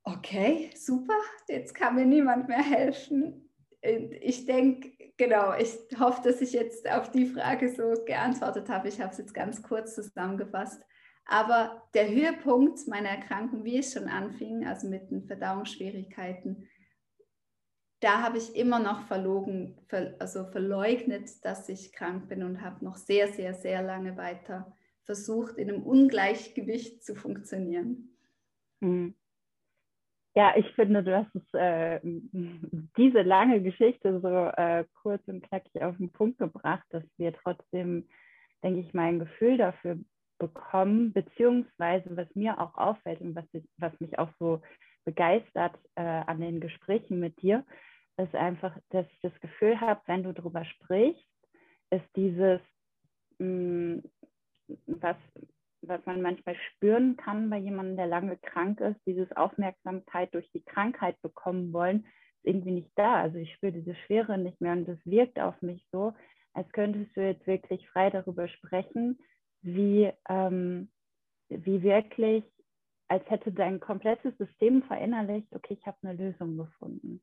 okay, 0.03 0.71
super, 0.75 1.17
jetzt 1.47 1.73
kann 1.73 1.95
mir 1.95 2.05
niemand 2.05 2.47
mehr 2.47 2.63
helfen. 2.63 3.48
Ich 3.81 4.45
denke, 4.45 4.91
genau, 5.15 5.53
ich 5.57 5.77
hoffe, 5.97 6.21
dass 6.23 6.41
ich 6.41 6.53
jetzt 6.53 6.89
auf 6.89 7.11
die 7.11 7.27
Frage 7.27 7.69
so 7.69 8.03
geantwortet 8.05 8.69
habe. 8.69 8.89
Ich 8.89 8.99
habe 8.99 9.11
es 9.11 9.17
jetzt 9.17 9.33
ganz 9.33 9.63
kurz 9.63 9.95
zusammengefasst. 9.95 10.81
Aber 11.25 11.83
der 11.93 12.09
Höhepunkt 12.09 12.87
meiner 12.87 13.09
Erkrankung, 13.09 13.63
wie 13.63 13.77
es 13.77 13.93
schon 13.93 14.07
anfing, 14.07 14.65
also 14.65 14.87
mit 14.87 15.11
den 15.11 15.27
Verdauungsschwierigkeiten, 15.27 16.67
da 17.99 18.21
habe 18.21 18.37
ich 18.37 18.55
immer 18.55 18.79
noch 18.79 19.07
verlogen, 19.07 19.77
also 20.19 20.45
verleugnet, 20.45 21.43
dass 21.43 21.69
ich 21.69 21.91
krank 21.91 22.29
bin 22.29 22.43
und 22.43 22.61
habe 22.61 22.83
noch 22.83 22.95
sehr, 22.95 23.31
sehr, 23.31 23.53
sehr 23.53 23.81
lange 23.81 24.17
weiter 24.17 24.75
versucht, 25.03 25.57
in 25.57 25.69
einem 25.69 25.83
Ungleichgewicht 25.83 27.03
zu 27.03 27.15
funktionieren. 27.15 28.15
Mhm. 28.79 29.15
Ja, 30.39 30.53
ich 30.55 30.71
finde, 30.71 31.03
du 31.03 31.17
hast 31.17 31.35
es, 31.35 31.53
äh, 31.53 31.99
diese 32.97 33.23
lange 33.23 33.61
Geschichte 33.61 34.21
so 34.21 34.45
äh, 34.55 34.85
kurz 35.01 35.21
und 35.27 35.41
knackig 35.41 35.81
auf 35.81 35.97
den 35.97 36.13
Punkt 36.13 36.37
gebracht, 36.37 36.85
dass 36.91 37.03
wir 37.17 37.33
trotzdem, 37.33 38.07
denke 38.63 38.79
ich 38.79 38.93
mal, 38.93 39.09
ein 39.09 39.19
Gefühl 39.19 39.57
dafür 39.57 39.97
bekommen, 40.37 41.11
beziehungsweise 41.11 42.15
was 42.15 42.33
mir 42.35 42.57
auch 42.57 42.73
auffällt 42.75 43.19
und 43.19 43.35
was, 43.35 43.43
was 43.79 43.91
mich 43.99 44.17
auch 44.17 44.29
so 44.39 44.61
begeistert 45.03 45.77
äh, 45.95 46.03
an 46.03 46.39
den 46.39 46.61
Gesprächen 46.61 47.19
mit 47.19 47.41
dir, 47.41 47.65
ist 48.15 48.33
einfach, 48.33 48.77
dass 48.91 49.05
ich 49.11 49.19
das 49.19 49.37
Gefühl 49.41 49.81
habe, 49.81 49.99
wenn 50.05 50.23
du 50.23 50.31
darüber 50.31 50.63
sprichst, 50.63 51.27
ist 51.89 52.07
dieses, 52.15 52.61
mh, 53.39 53.97
mm, 53.97 54.03
was, 54.87 55.17
was 55.81 56.05
man 56.05 56.21
manchmal 56.21 56.55
spüren 56.55 57.17
kann 57.17 57.49
bei 57.49 57.57
jemandem, 57.57 57.97
der 57.97 58.07
lange 58.07 58.37
krank 58.37 58.79
ist, 58.81 58.99
dieses 59.05 59.31
Aufmerksamkeit 59.35 60.33
durch 60.33 60.49
die 60.51 60.63
Krankheit 60.63 61.21
bekommen 61.21 61.71
wollen, 61.73 61.99
ist 61.99 62.45
irgendwie 62.45 62.71
nicht 62.71 62.91
da. 62.95 63.21
Also 63.21 63.37
ich 63.37 63.53
spüre 63.53 63.71
diese 63.71 63.95
Schwere 63.95 64.37
nicht 64.37 64.59
mehr 64.61 64.73
und 64.73 64.87
das 64.87 64.99
wirkt 65.05 65.39
auf 65.39 65.61
mich 65.61 65.85
so, 65.91 66.13
als 66.53 66.69
könntest 66.71 67.15
du 67.15 67.21
jetzt 67.21 67.45
wirklich 67.47 67.87
frei 67.89 68.09
darüber 68.09 68.47
sprechen, 68.47 69.19
wie, 69.61 70.11
ähm, 70.27 70.89
wie 71.49 71.81
wirklich, 71.83 72.43
als 73.07 73.27
hätte 73.29 73.51
dein 73.51 73.79
komplettes 73.79 74.37
System 74.37 74.83
verinnerlicht, 74.83 75.53
okay, 75.53 75.77
ich 75.79 75.85
habe 75.85 75.97
eine 76.03 76.13
Lösung 76.13 76.57
gefunden. 76.57 77.21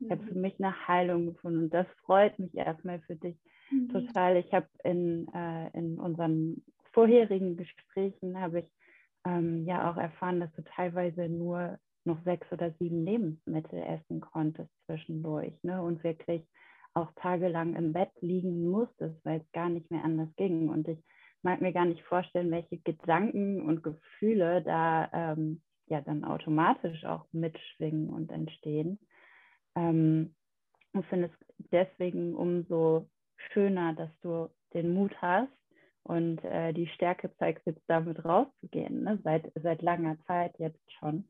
Ich 0.00 0.10
habe 0.10 0.24
für 0.24 0.34
mhm. 0.34 0.40
mich 0.40 0.58
eine 0.58 0.88
Heilung 0.88 1.26
gefunden 1.26 1.64
und 1.64 1.74
das 1.74 1.86
freut 2.04 2.38
mich 2.38 2.54
erstmal 2.54 3.00
für 3.00 3.16
dich 3.16 3.36
mhm. 3.70 3.90
total. 3.90 4.36
Ich 4.38 4.52
habe 4.52 4.66
in, 4.82 5.28
äh, 5.34 5.68
in 5.76 5.98
unseren 5.98 6.64
vorherigen 6.92 7.56
Gesprächen 7.56 8.40
habe 8.40 8.60
ich 8.60 8.66
ähm, 9.26 9.66
ja 9.66 9.90
auch 9.90 9.96
erfahren, 9.96 10.40
dass 10.40 10.52
du 10.52 10.62
teilweise 10.62 11.28
nur 11.28 11.78
noch 12.04 12.22
sechs 12.24 12.50
oder 12.50 12.72
sieben 12.78 13.04
Lebensmittel 13.04 13.82
essen 13.82 14.20
konntest 14.20 14.70
zwischendurch 14.86 15.52
ne? 15.62 15.82
und 15.82 16.02
wirklich 16.02 16.46
auch 16.94 17.12
tagelang 17.16 17.76
im 17.76 17.92
Bett 17.92 18.10
liegen 18.20 18.68
musstest, 18.68 19.24
weil 19.24 19.40
es 19.40 19.52
gar 19.52 19.68
nicht 19.68 19.90
mehr 19.90 20.04
anders 20.04 20.28
ging. 20.36 20.68
Und 20.70 20.88
ich 20.88 20.98
mag 21.42 21.60
mir 21.60 21.72
gar 21.72 21.84
nicht 21.84 22.02
vorstellen, 22.02 22.50
welche 22.50 22.78
Gedanken 22.78 23.62
und 23.62 23.82
Gefühle 23.82 24.62
da 24.62 25.08
ähm, 25.12 25.62
ja 25.86 26.00
dann 26.00 26.24
automatisch 26.24 27.04
auch 27.04 27.26
mitschwingen 27.32 28.10
und 28.10 28.32
entstehen. 28.32 28.98
Ähm, 29.76 30.34
ich 30.92 31.06
finde 31.06 31.26
es 31.26 31.68
deswegen 31.70 32.34
umso 32.34 33.08
schöner, 33.52 33.94
dass 33.94 34.10
du 34.22 34.50
den 34.74 34.92
Mut 34.92 35.14
hast 35.22 35.52
und 36.04 36.42
äh, 36.44 36.72
die 36.72 36.88
Stärke 36.88 37.34
zeigst, 37.38 37.66
jetzt 37.66 37.82
damit 37.86 38.24
rauszugehen, 38.24 39.04
ne? 39.04 39.18
seit, 39.22 39.52
seit 39.62 39.82
langer 39.82 40.16
Zeit 40.26 40.58
jetzt 40.58 40.80
schon. 40.98 41.28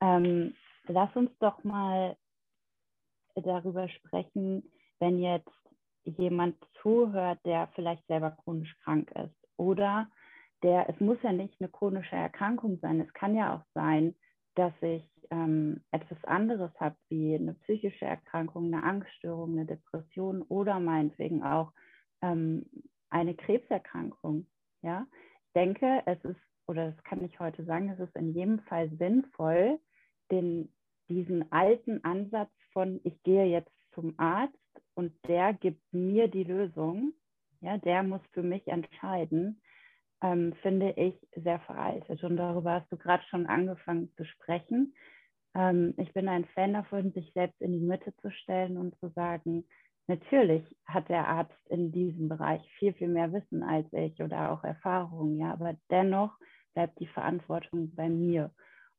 Ähm, 0.00 0.54
lass 0.86 1.14
uns 1.16 1.30
doch 1.38 1.62
mal 1.64 2.16
darüber 3.34 3.88
sprechen, 3.88 4.70
wenn 5.00 5.20
jetzt 5.20 5.48
jemand 6.04 6.56
zuhört, 6.82 7.40
der 7.44 7.68
vielleicht 7.74 8.06
selber 8.06 8.32
chronisch 8.42 8.76
krank 8.84 9.10
ist 9.12 9.34
oder 9.56 10.08
der, 10.62 10.88
es 10.88 10.98
muss 11.00 11.18
ja 11.22 11.32
nicht 11.32 11.60
eine 11.60 11.70
chronische 11.70 12.16
Erkrankung 12.16 12.78
sein, 12.80 13.00
es 13.00 13.12
kann 13.14 13.34
ja 13.34 13.56
auch 13.56 13.64
sein, 13.74 14.14
dass 14.54 14.72
ich 14.82 15.04
ähm, 15.30 15.82
etwas 15.90 16.22
anderes 16.24 16.70
habe, 16.78 16.96
wie 17.08 17.34
eine 17.34 17.54
psychische 17.54 18.04
Erkrankung, 18.04 18.66
eine 18.66 18.82
Angststörung, 18.82 19.52
eine 19.52 19.66
Depression 19.66 20.42
oder 20.42 20.78
meinetwegen 20.80 21.42
auch 21.42 21.72
ähm, 22.22 22.66
eine 23.14 23.34
Krebserkrankung. 23.34 24.46
Ja, 24.82 25.06
ich 25.46 25.52
denke, 25.54 26.02
es 26.04 26.22
ist, 26.24 26.40
oder 26.66 26.90
das 26.90 27.04
kann 27.04 27.24
ich 27.24 27.38
heute 27.40 27.64
sagen, 27.64 27.88
es 27.90 28.00
ist 28.00 28.14
in 28.16 28.34
jedem 28.34 28.58
Fall 28.60 28.90
sinnvoll, 28.98 29.78
den, 30.30 30.72
diesen 31.08 31.50
alten 31.52 32.02
Ansatz 32.04 32.50
von, 32.72 33.00
ich 33.04 33.22
gehe 33.22 33.46
jetzt 33.46 33.70
zum 33.92 34.14
Arzt 34.18 34.58
und 34.94 35.12
der 35.28 35.54
gibt 35.54 35.80
mir 35.92 36.28
die 36.28 36.44
Lösung, 36.44 37.12
ja, 37.60 37.78
der 37.78 38.02
muss 38.02 38.20
für 38.32 38.42
mich 38.42 38.66
entscheiden, 38.66 39.62
ähm, 40.20 40.52
finde 40.62 40.90
ich 40.96 41.14
sehr 41.36 41.60
veraltet. 41.60 42.22
Und 42.24 42.36
darüber 42.36 42.72
hast 42.72 42.90
du 42.90 42.96
gerade 42.96 43.22
schon 43.24 43.46
angefangen 43.46 44.12
zu 44.16 44.24
sprechen. 44.24 44.94
Ähm, 45.54 45.94
ich 45.98 46.12
bin 46.12 46.28
ein 46.28 46.46
Fan 46.46 46.74
davon, 46.74 47.12
sich 47.12 47.32
selbst 47.32 47.60
in 47.60 47.72
die 47.72 47.86
Mitte 47.86 48.14
zu 48.16 48.30
stellen 48.30 48.76
und 48.76 48.98
zu 48.98 49.08
sagen, 49.10 49.64
natürlich 50.06 50.64
hat 50.86 51.08
der 51.08 51.26
Arzt 51.28 51.68
in 51.68 51.92
diesem 51.92 52.28
Bereich 52.28 52.62
viel, 52.78 52.92
viel 52.94 53.08
mehr 53.08 53.32
Wissen 53.32 53.62
als 53.62 53.86
ich 53.92 54.20
oder 54.22 54.52
auch 54.52 54.64
Erfahrung, 54.64 55.36
ja, 55.36 55.52
aber 55.52 55.76
dennoch 55.90 56.32
bleibt 56.74 56.98
die 57.00 57.06
Verantwortung 57.06 57.94
bei 57.94 58.08
mir. 58.08 58.52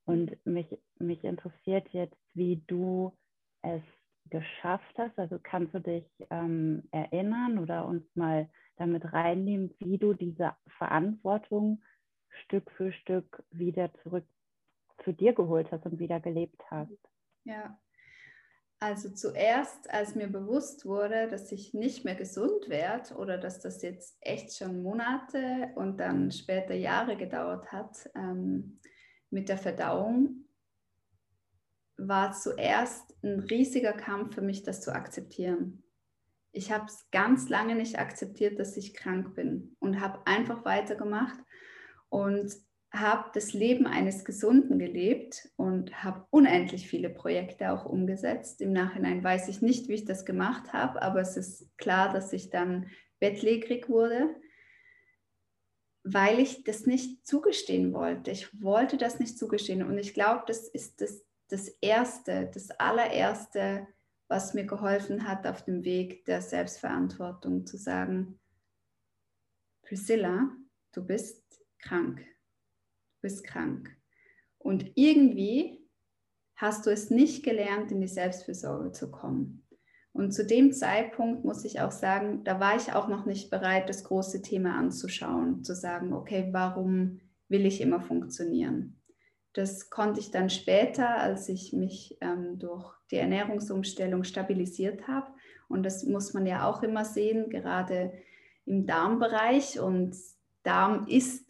Und 0.06 0.38
mich, 0.46 0.68
mich 1.00 1.24
interessiert 1.24 1.88
jetzt, 1.90 2.18
wie 2.34 2.64
du 2.68 3.18
es 3.64 3.82
geschafft 4.30 4.96
hast. 4.98 5.18
Also 5.18 5.40
kannst 5.42 5.74
du 5.74 5.80
dich 5.80 6.06
ähm, 6.30 6.88
erinnern 6.92 7.58
oder 7.58 7.86
uns 7.86 8.04
mal 8.16 8.50
damit 8.78 9.12
reinnehmen, 9.14 9.74
wie 9.80 9.98
du 9.98 10.14
diese 10.14 10.56
Verantwortung 10.78 11.84
Stück 12.44 12.70
für 12.72 12.92
Stück 12.92 13.44
wieder 13.52 13.94
zurück 14.04 14.26
zu 15.04 15.14
dir 15.14 15.34
geholt 15.34 15.72
hast 15.72 15.86
und 15.86 16.00
wieder 16.00 16.20
gelebt 16.20 16.62
hast? 16.70 16.92
Ja, 17.44 17.78
also 18.86 19.10
zuerst, 19.10 19.90
als 19.92 20.14
mir 20.14 20.28
bewusst 20.28 20.86
wurde, 20.86 21.28
dass 21.28 21.52
ich 21.52 21.74
nicht 21.74 22.06
mehr 22.06 22.14
gesund 22.14 22.70
werde 22.70 23.16
oder 23.16 23.40
dass 23.40 23.60
das 23.60 23.82
jetzt 23.82 24.16
echt 24.22 24.56
schon 24.56 24.84
Monate 24.84 25.72
und 25.74 26.00
dann 26.00 26.30
später 26.32 26.76
Jahre 26.76 27.18
gedauert 27.18 27.72
hat 27.72 28.08
ähm, 28.16 28.80
mit 29.32 29.50
der 29.50 29.58
Verdauung, 29.58 30.46
war 31.98 32.34
zuerst 32.34 33.16
ein 33.24 33.40
riesiger 33.40 33.94
Kampf 33.94 34.36
für 34.36 34.44
mich, 34.44 34.62
das 34.62 34.82
zu 34.82 34.94
akzeptieren. 34.94 35.84
Ich 36.52 36.72
habe 36.72 36.86
es 36.86 37.10
ganz 37.10 37.50
lange 37.50 37.74
nicht 37.74 37.98
akzeptiert, 37.98 38.60
dass 38.60 38.78
ich 38.78 38.94
krank 38.94 39.34
bin 39.34 39.76
und 39.80 40.00
habe 40.00 40.28
einfach 40.28 40.64
weitergemacht 40.64 41.40
und 42.10 42.54
habe 43.00 43.30
das 43.34 43.54
Leben 43.54 43.88
eines 43.88 44.26
Gesunden 44.26 44.80
gelebt 44.80 45.50
und 45.56 46.04
habe 46.04 46.26
unendlich 46.30 46.88
viele 46.88 47.10
Projekte 47.10 47.72
auch 47.72 47.86
umgesetzt. 47.86 48.62
Im 48.62 48.74
Nachhinein 48.74 49.24
weiß 49.24 49.48
ich 49.48 49.62
nicht, 49.62 49.88
wie 49.88 49.94
ich 49.94 50.06
das 50.06 50.26
gemacht 50.26 50.74
habe, 50.74 51.02
aber 51.02 51.22
es 51.22 51.38
ist 51.38 51.78
klar, 51.78 52.12
dass 52.12 52.34
ich 52.34 52.50
dann 52.50 52.88
bettlägerig 53.20 53.90
wurde, 53.90 54.36
weil 56.04 56.40
ich 56.40 56.64
das 56.64 56.86
nicht 56.86 57.26
zugestehen 57.26 57.94
wollte. 57.94 58.32
Ich 58.32 58.62
wollte 58.62 58.98
das 58.98 59.20
nicht 59.20 59.38
zugestehen 59.38 59.84
und 59.84 59.98
ich 59.98 60.14
glaube, 60.14 60.44
das 60.48 60.68
ist 60.68 61.02
das 61.02 61.26
das 61.50 61.70
Erste, 61.82 62.50
das 62.54 62.72
allererste, 62.72 63.88
was 64.28 64.54
mir 64.54 64.66
geholfen 64.66 65.28
hat 65.28 65.46
auf 65.46 65.64
dem 65.64 65.84
Weg 65.84 66.26
der 66.26 66.42
Selbstverantwortung, 66.42 67.66
zu 67.66 67.78
sagen, 67.78 68.40
Priscilla, 69.84 70.50
du 70.94 71.06
bist 71.06 71.44
krank, 71.78 72.26
bist 73.26 73.44
krank. 73.44 73.90
Und 74.60 74.92
irgendwie 74.94 75.84
hast 76.56 76.86
du 76.86 76.92
es 76.92 77.10
nicht 77.10 77.44
gelernt, 77.44 77.92
in 77.92 78.00
die 78.00 78.08
Selbstfürsorge 78.08 78.92
zu 78.92 79.10
kommen. 79.10 79.68
Und 80.14 80.32
zu 80.32 80.46
dem 80.46 80.72
Zeitpunkt 80.72 81.44
muss 81.44 81.66
ich 81.66 81.82
auch 81.82 81.92
sagen, 81.92 82.44
da 82.44 82.60
war 82.60 82.76
ich 82.76 82.94
auch 82.94 83.08
noch 83.08 83.26
nicht 83.26 83.50
bereit, 83.50 83.90
das 83.90 84.04
große 84.04 84.44
Thema 84.44 84.78
anzuschauen, 84.78 85.64
zu 85.64 85.74
sagen, 85.74 86.14
okay, 86.14 86.50
warum 86.52 87.20
will 87.50 87.66
ich 87.66 87.82
immer 87.82 88.00
funktionieren? 88.00 89.02
Das 89.54 89.90
konnte 89.90 90.20
ich 90.20 90.30
dann 90.30 90.52
später, 90.52 91.18
als 91.18 91.50
ich 91.50 91.74
mich 91.74 92.20
ähm, 92.22 92.60
durch 92.60 92.94
die 93.10 93.18
Ernährungsumstellung 93.18 94.24
stabilisiert 94.24 95.08
habe. 95.08 95.32
Und 95.68 95.82
das 95.82 96.04
muss 96.04 96.36
man 96.36 96.46
ja 96.46 96.70
auch 96.70 96.84
immer 96.84 97.06
sehen, 97.06 97.50
gerade 97.50 98.14
im 98.66 98.86
Darmbereich. 98.86 99.80
Und 99.80 100.16
Darm 100.62 101.08
ist 101.08 101.45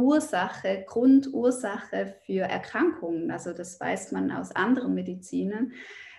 Ursache, 0.00 0.84
Grundursache 0.86 2.16
für 2.24 2.42
Erkrankungen. 2.42 3.30
Also 3.30 3.52
das 3.52 3.78
weiß 3.80 4.12
man 4.12 4.30
aus 4.30 4.52
anderen 4.52 4.94
Medizinen 4.94 5.72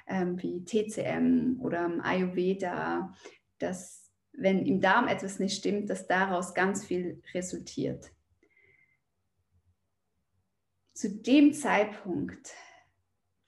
ähm, 0.08 0.42
wie 0.42 0.64
TCM 0.64 1.60
oder 1.62 1.90
Ayurveda, 2.04 3.14
dass 3.60 4.12
wenn 4.34 4.66
im 4.66 4.82
Darm 4.82 5.08
etwas 5.08 5.40
nicht 5.40 5.58
stimmt, 5.58 5.90
dass 5.90 6.08
daraus 6.08 6.54
ganz 6.54 6.86
viel 6.86 7.22
resultiert. 7.34 8.12
Zu 10.94 11.10
dem 11.10 11.54
Zeitpunkt 11.54 12.52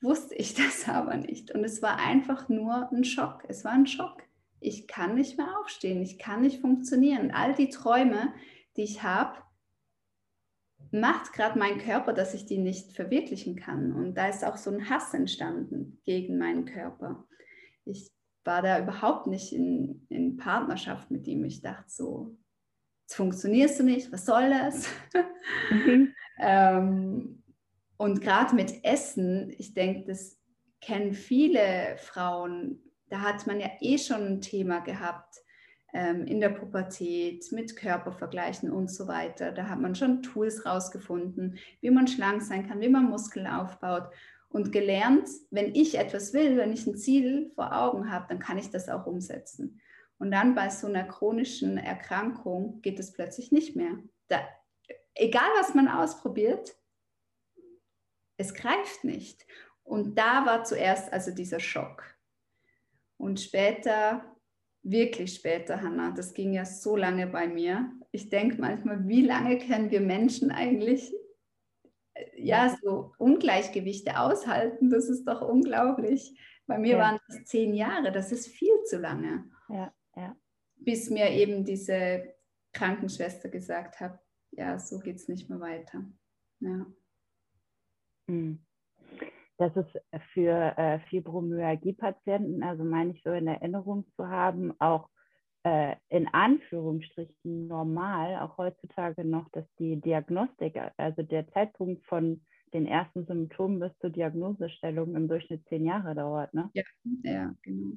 wusste 0.01 0.35
ich 0.35 0.53
das 0.55 0.87
aber 0.87 1.17
nicht 1.17 1.51
und 1.51 1.63
es 1.63 1.81
war 1.81 1.97
einfach 1.97 2.49
nur 2.49 2.91
ein 2.91 3.03
Schock. 3.03 3.43
Es 3.47 3.63
war 3.63 3.73
ein 3.73 3.87
Schock. 3.87 4.23
Ich 4.59 4.87
kann 4.87 5.15
nicht 5.15 5.37
mehr 5.37 5.59
aufstehen, 5.59 6.01
ich 6.01 6.17
kann 6.17 6.41
nicht 6.41 6.61
funktionieren. 6.61 7.31
All 7.31 7.53
die 7.53 7.69
Träume, 7.69 8.33
die 8.77 8.83
ich 8.83 9.03
habe, 9.03 9.37
macht 10.93 11.33
gerade 11.33 11.57
mein 11.57 11.79
Körper, 11.79 12.13
dass 12.13 12.33
ich 12.33 12.45
die 12.45 12.59
nicht 12.59 12.93
verwirklichen 12.93 13.55
kann. 13.55 13.93
Und 13.93 14.15
da 14.15 14.27
ist 14.27 14.45
auch 14.45 14.57
so 14.57 14.69
ein 14.69 14.89
Hass 14.89 15.13
entstanden 15.13 15.99
gegen 16.05 16.37
meinen 16.37 16.65
Körper. 16.65 17.27
Ich 17.83 18.11
war 18.43 18.61
da 18.61 18.79
überhaupt 18.79 19.27
nicht 19.27 19.53
in, 19.53 20.05
in 20.09 20.37
Partnerschaft 20.37 21.09
mit 21.09 21.27
ihm. 21.27 21.43
Ich 21.45 21.61
dachte 21.61 21.89
so, 21.89 22.37
jetzt 23.03 23.15
funktionierst 23.15 23.79
du 23.79 23.83
nicht, 23.83 24.11
was 24.11 24.25
soll 24.25 24.49
das? 24.49 24.87
Mhm. 25.71 26.13
ähm, 26.39 27.43
und 27.97 28.21
gerade 28.21 28.53
mit 28.53 28.83
Essen, 28.83 29.53
ich 29.57 29.73
denke, 29.73 30.05
das 30.07 30.39
kennen 30.79 31.13
viele 31.13 31.95
Frauen, 31.97 32.83
da 33.09 33.21
hat 33.21 33.47
man 33.47 33.59
ja 33.59 33.69
eh 33.79 33.97
schon 33.97 34.23
ein 34.23 34.41
Thema 34.41 34.79
gehabt 34.79 35.42
in 35.93 36.39
der 36.39 36.49
Pubertät, 36.49 37.51
mit 37.51 37.75
Körpervergleichen 37.75 38.71
und 38.71 38.89
so 38.89 39.07
weiter. 39.07 39.51
Da 39.51 39.69
hat 39.69 39.79
man 39.79 39.93
schon 39.93 40.23
Tools 40.23 40.65
rausgefunden, 40.65 41.59
wie 41.81 41.91
man 41.91 42.07
schlank 42.07 42.41
sein 42.41 42.67
kann, 42.67 42.81
wie 42.81 42.89
man 42.89 43.09
Muskeln 43.09 43.45
aufbaut 43.45 44.09
und 44.53 44.71
gelernt, 44.71 45.27
wenn 45.49 45.73
ich 45.73 45.97
etwas 45.97 46.33
will, 46.33 46.57
wenn 46.57 46.71
ich 46.71 46.85
ein 46.85 46.95
Ziel 46.95 47.51
vor 47.55 47.75
Augen 47.75 48.11
habe, 48.11 48.27
dann 48.29 48.39
kann 48.39 48.57
ich 48.57 48.69
das 48.69 48.87
auch 48.87 49.07
umsetzen. 49.07 49.81
Und 50.19 50.31
dann 50.31 50.55
bei 50.55 50.69
so 50.69 50.87
einer 50.87 51.03
chronischen 51.03 51.77
Erkrankung 51.77 52.81
geht 52.81 52.99
es 52.99 53.11
plötzlich 53.11 53.51
nicht 53.51 53.75
mehr. 53.75 53.97
Da, 54.27 54.47
egal 55.15 55.49
was 55.57 55.73
man 55.73 55.87
ausprobiert, 55.87 56.75
es 58.37 58.53
greift 58.53 59.03
nicht. 59.03 59.45
Und 59.83 60.17
da 60.17 60.45
war 60.45 60.63
zuerst 60.63 61.11
also 61.11 61.31
dieser 61.31 61.59
Schock. 61.59 62.03
Und 63.17 63.39
später 63.39 64.32
wirklich 64.83 65.33
später, 65.33 65.81
Hannah. 65.81 66.11
Das 66.11 66.33
ging 66.33 66.53
ja 66.53 66.65
so 66.65 66.95
lange 66.95 67.27
bei 67.27 67.47
mir. 67.47 67.91
Ich 68.11 68.29
denke 68.29 68.59
manchmal, 68.59 69.07
wie 69.07 69.25
lange 69.25 69.57
können 69.57 69.89
wir 69.89 70.01
Menschen 70.01 70.51
eigentlich 70.51 71.13
äh, 72.13 72.25
ja 72.35 72.75
so 72.81 73.13
Ungleichgewichte 73.17 74.19
aushalten? 74.19 74.89
Das 74.89 75.09
ist 75.09 75.25
doch 75.25 75.41
unglaublich. 75.41 76.37
Bei 76.67 76.77
mir 76.77 76.97
ja. 76.97 76.99
waren 76.99 77.19
das 77.27 77.45
zehn 77.45 77.73
Jahre. 77.73 78.11
Das 78.11 78.31
ist 78.31 78.47
viel 78.47 78.83
zu 78.83 78.97
lange. 78.97 79.49
Ja, 79.69 79.93
ja. 80.15 80.35
Bis 80.75 81.09
mir 81.09 81.29
eben 81.31 81.63
diese 81.63 82.35
Krankenschwester 82.73 83.49
gesagt 83.49 83.99
hat, 83.99 84.19
ja, 84.51 84.77
so 84.77 84.99
geht 84.99 85.15
es 85.15 85.27
nicht 85.27 85.49
mehr 85.49 85.59
weiter. 85.59 86.03
Ja. 86.59 86.85
Mhm 88.27 88.63
das 89.57 89.75
ist 89.75 90.21
für 90.33 90.77
äh, 90.77 90.99
Fibromyalgie-Patienten, 91.09 92.63
also 92.63 92.83
meine 92.83 93.11
ich 93.11 93.21
so 93.23 93.31
in 93.31 93.47
Erinnerung 93.47 94.05
zu 94.15 94.27
haben, 94.27 94.73
auch 94.79 95.09
äh, 95.63 95.95
in 96.09 96.27
Anführungsstrichen 96.27 97.67
normal, 97.67 98.39
auch 98.41 98.57
heutzutage 98.57 99.23
noch, 99.23 99.49
dass 99.51 99.65
die 99.79 100.01
Diagnostik, 100.01 100.79
also 100.97 101.23
der 101.23 101.47
Zeitpunkt 101.51 102.05
von 102.05 102.41
den 102.73 102.87
ersten 102.87 103.25
Symptomen 103.25 103.79
bis 103.79 103.91
zur 103.99 104.09
Diagnosestellung 104.09 105.15
im 105.15 105.27
Durchschnitt 105.27 105.65
zehn 105.69 105.85
Jahre 105.85 106.15
dauert. 106.15 106.53
Ne? 106.53 106.69
Ja, 106.73 106.83
ja, 107.23 107.53
genau. 107.61 107.93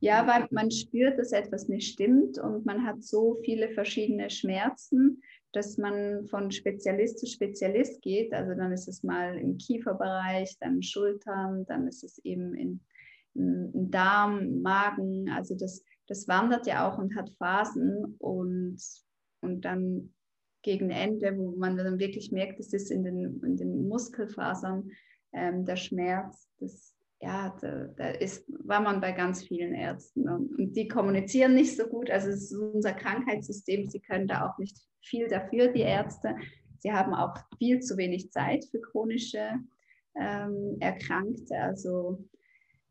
Ja, 0.00 0.26
weil 0.26 0.48
man 0.50 0.72
spürt, 0.72 1.18
dass 1.18 1.30
etwas 1.30 1.68
nicht 1.68 1.92
stimmt 1.92 2.36
und 2.38 2.66
man 2.66 2.84
hat 2.84 3.04
so 3.04 3.38
viele 3.44 3.68
verschiedene 3.68 4.30
Schmerzen, 4.30 5.22
dass 5.52 5.76
man 5.76 6.26
von 6.26 6.50
Spezialist 6.50 7.18
zu 7.18 7.26
Spezialist 7.26 8.00
geht. 8.02 8.32
Also 8.32 8.54
dann 8.54 8.72
ist 8.72 8.88
es 8.88 9.02
mal 9.02 9.38
im 9.38 9.58
Kieferbereich, 9.58 10.56
dann 10.60 10.82
Schultern, 10.82 11.66
dann 11.66 11.86
ist 11.86 12.02
es 12.02 12.18
eben 12.24 12.54
in, 12.54 12.80
in 13.34 13.90
Darm, 13.90 14.62
Magen. 14.62 15.30
Also 15.30 15.54
das, 15.54 15.84
das 16.06 16.26
wandert 16.26 16.66
ja 16.66 16.88
auch 16.88 16.98
und 16.98 17.14
hat 17.14 17.30
Phasen 17.38 18.16
und, 18.18 18.80
und 19.40 19.64
dann 19.64 20.12
gegen 20.62 20.90
Ende, 20.90 21.36
wo 21.36 21.50
man 21.56 21.76
dann 21.76 21.98
wirklich 21.98 22.32
merkt, 22.32 22.60
es 22.60 22.72
ist 22.72 22.90
in 22.90 23.04
den, 23.04 23.42
in 23.42 23.56
den 23.56 23.88
Muskelfasern 23.88 24.90
ähm, 25.32 25.64
der 25.64 25.76
Schmerz, 25.76 26.48
das 26.58 26.91
ja, 27.22 27.56
da, 27.60 27.86
da, 27.96 28.08
ist, 28.10 28.44
war 28.66 28.80
man 28.80 29.00
bei 29.00 29.12
ganz 29.12 29.44
vielen 29.44 29.74
Ärzten 29.74 30.28
und, 30.28 30.58
und, 30.58 30.72
die 30.74 30.88
kommunizieren 30.88 31.54
nicht 31.54 31.76
so 31.76 31.86
gut. 31.86 32.10
Also 32.10 32.30
es 32.30 32.50
ist 32.50 32.56
unser 32.56 32.92
Krankheitssystem, 32.92 33.86
sie 33.86 34.00
können 34.00 34.26
da 34.26 34.48
auch 34.48 34.58
nicht 34.58 34.76
viel 35.00 35.28
dafür, 35.28 35.68
die 35.68 35.82
Ärzte. 35.82 36.34
Sie 36.78 36.92
haben 36.92 37.14
auch 37.14 37.36
viel 37.58 37.78
zu 37.78 37.96
wenig 37.96 38.32
Zeit 38.32 38.64
für 38.64 38.80
chronische 38.80 39.50
ähm, 40.16 40.76
Erkrankte. 40.80 41.56
Also 41.58 42.28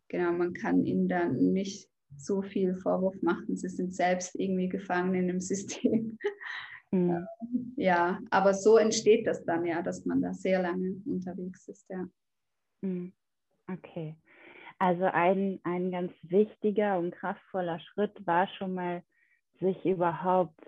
genau, 0.08 0.32
man 0.32 0.54
kann 0.54 0.86
ihnen 0.86 1.10
dann 1.10 1.52
nicht 1.52 1.90
so 2.16 2.42
viel 2.42 2.76
Vorwurf 2.76 3.22
machen. 3.22 3.58
Sie 3.58 3.70
sind 3.70 3.94
selbst 3.94 4.36
irgendwie 4.36 4.70
gefangen 4.70 5.14
in 5.14 5.28
dem 5.28 5.42
System. 5.42 6.18
Mhm. 6.92 7.28
Ja, 7.76 8.22
aber 8.30 8.54
so 8.54 8.78
entsteht 8.78 9.28
das 9.28 9.44
dann 9.44 9.66
ja, 9.66 9.82
dass 9.82 10.06
man 10.06 10.22
da 10.22 10.34
sehr 10.34 10.62
lange 10.62 11.02
unterwegs 11.06 11.68
ist, 11.68 11.90
ja. 11.90 12.08
Mhm. 12.80 13.12
Okay. 13.70 14.16
Also 14.80 15.06
ein, 15.06 15.60
ein 15.64 15.92
ganz 15.92 16.12
wichtiger 16.24 16.98
und 16.98 17.12
kraftvoller 17.12 17.80
Schritt 17.80 18.26
war 18.26 18.48
schon 18.48 18.74
mal, 18.74 19.04
sich 19.60 19.86
überhaupt 19.86 20.60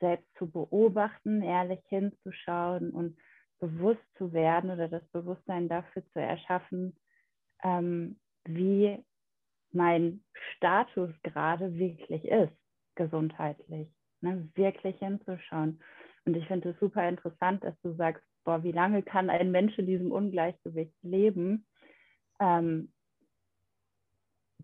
selbst 0.00 0.26
zu 0.38 0.50
beobachten, 0.50 1.42
ehrlich 1.42 1.80
hinzuschauen 1.88 2.90
und 2.90 3.18
bewusst 3.58 4.00
zu 4.16 4.32
werden 4.32 4.70
oder 4.70 4.88
das 4.88 5.06
Bewusstsein 5.08 5.68
dafür 5.68 6.02
zu 6.12 6.20
erschaffen, 6.20 6.96
ähm, 7.62 8.18
wie 8.44 9.04
mein 9.72 10.24
Status 10.56 11.10
gerade 11.22 11.74
wirklich 11.74 12.24
ist, 12.24 12.56
gesundheitlich, 12.94 13.88
ne? 14.22 14.48
wirklich 14.54 14.98
hinzuschauen. 14.98 15.80
Und 16.24 16.36
ich 16.36 16.46
finde 16.46 16.70
es 16.70 16.80
super 16.80 17.06
interessant, 17.08 17.62
dass 17.62 17.78
du 17.82 17.94
sagst, 17.94 18.24
boah, 18.44 18.62
wie 18.62 18.72
lange 18.72 19.02
kann 19.02 19.30
ein 19.30 19.50
Mensch 19.50 19.78
in 19.78 19.86
diesem 19.86 20.12
Ungleichgewicht 20.12 20.96
leben? 21.02 21.66
Ähm, 22.40 22.92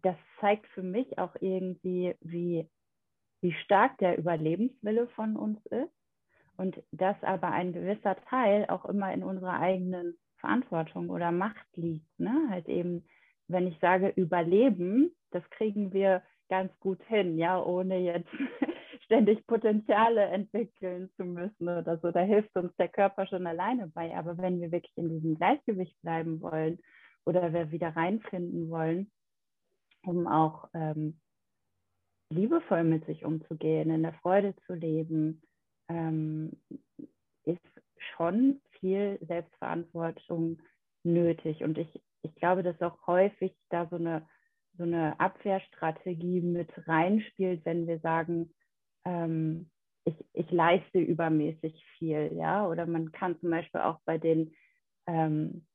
das 0.02 0.16
zeigt 0.40 0.66
für 0.68 0.82
mich 0.82 1.18
auch 1.18 1.34
irgendwie, 1.40 2.14
wie, 2.20 2.68
wie 3.40 3.52
stark 3.64 3.98
der 3.98 4.18
Überlebenswille 4.18 5.08
von 5.08 5.36
uns 5.36 5.64
ist 5.66 5.92
und 6.56 6.82
dass 6.92 7.16
aber 7.22 7.48
ein 7.48 7.72
gewisser 7.72 8.16
Teil 8.28 8.66
auch 8.68 8.84
immer 8.84 9.12
in 9.12 9.22
unserer 9.22 9.60
eigenen 9.60 10.16
Verantwortung 10.38 11.10
oder 11.10 11.32
Macht 11.32 11.66
liegt. 11.76 12.18
Ne? 12.18 12.48
Halt 12.50 12.68
eben, 12.68 13.04
wenn 13.48 13.66
ich 13.66 13.78
sage 13.80 14.08
Überleben, 14.08 15.14
das 15.30 15.48
kriegen 15.50 15.92
wir 15.92 16.22
ganz 16.48 16.72
gut 16.78 17.02
hin, 17.04 17.36
ja, 17.38 17.62
ohne 17.62 17.98
jetzt 17.98 18.30
ständig 19.04 19.46
Potenziale 19.46 20.22
entwickeln 20.26 21.10
zu 21.16 21.24
müssen 21.24 21.68
oder 21.68 21.98
so. 21.98 22.10
Da 22.10 22.20
hilft 22.20 22.54
uns 22.56 22.74
der 22.76 22.88
Körper 22.88 23.26
schon 23.26 23.46
alleine 23.46 23.88
bei. 23.88 24.16
Aber 24.16 24.38
wenn 24.38 24.60
wir 24.60 24.70
wirklich 24.70 24.96
in 24.96 25.08
diesem 25.08 25.36
Gleichgewicht 25.36 26.00
bleiben 26.02 26.40
wollen 26.40 26.78
oder 27.26 27.52
wir 27.52 27.70
wieder 27.70 27.94
reinfinden 27.94 28.70
wollen, 28.70 29.10
um 30.04 30.26
auch 30.26 30.68
ähm, 30.72 31.20
liebevoll 32.30 32.84
mit 32.84 33.04
sich 33.06 33.24
umzugehen, 33.24 33.90
in 33.90 34.02
der 34.02 34.14
Freude 34.14 34.54
zu 34.66 34.74
leben, 34.74 35.42
ähm, 35.88 36.52
ist 37.44 37.60
schon 38.16 38.60
viel 38.78 39.18
Selbstverantwortung 39.26 40.62
nötig. 41.04 41.62
Und 41.62 41.78
ich, 41.78 42.02
ich 42.22 42.34
glaube, 42.36 42.62
dass 42.62 42.80
auch 42.80 43.06
häufig 43.06 43.54
da 43.70 43.86
so 43.88 43.96
eine, 43.96 44.28
so 44.76 44.84
eine 44.84 45.18
Abwehrstrategie 45.20 46.40
mit 46.40 46.70
reinspielt, 46.86 47.64
wenn 47.64 47.86
wir 47.86 48.00
sagen, 48.00 48.52
ähm, 49.04 49.70
ich, 50.04 50.14
ich 50.32 50.50
leiste 50.50 51.00
übermäßig 51.00 51.84
viel, 51.98 52.32
ja, 52.34 52.68
oder 52.68 52.86
man 52.86 53.10
kann 53.10 53.38
zum 53.40 53.50
Beispiel 53.50 53.80
auch 53.80 53.98
bei 54.04 54.18
den 54.18 54.54
ähm, 55.06 55.66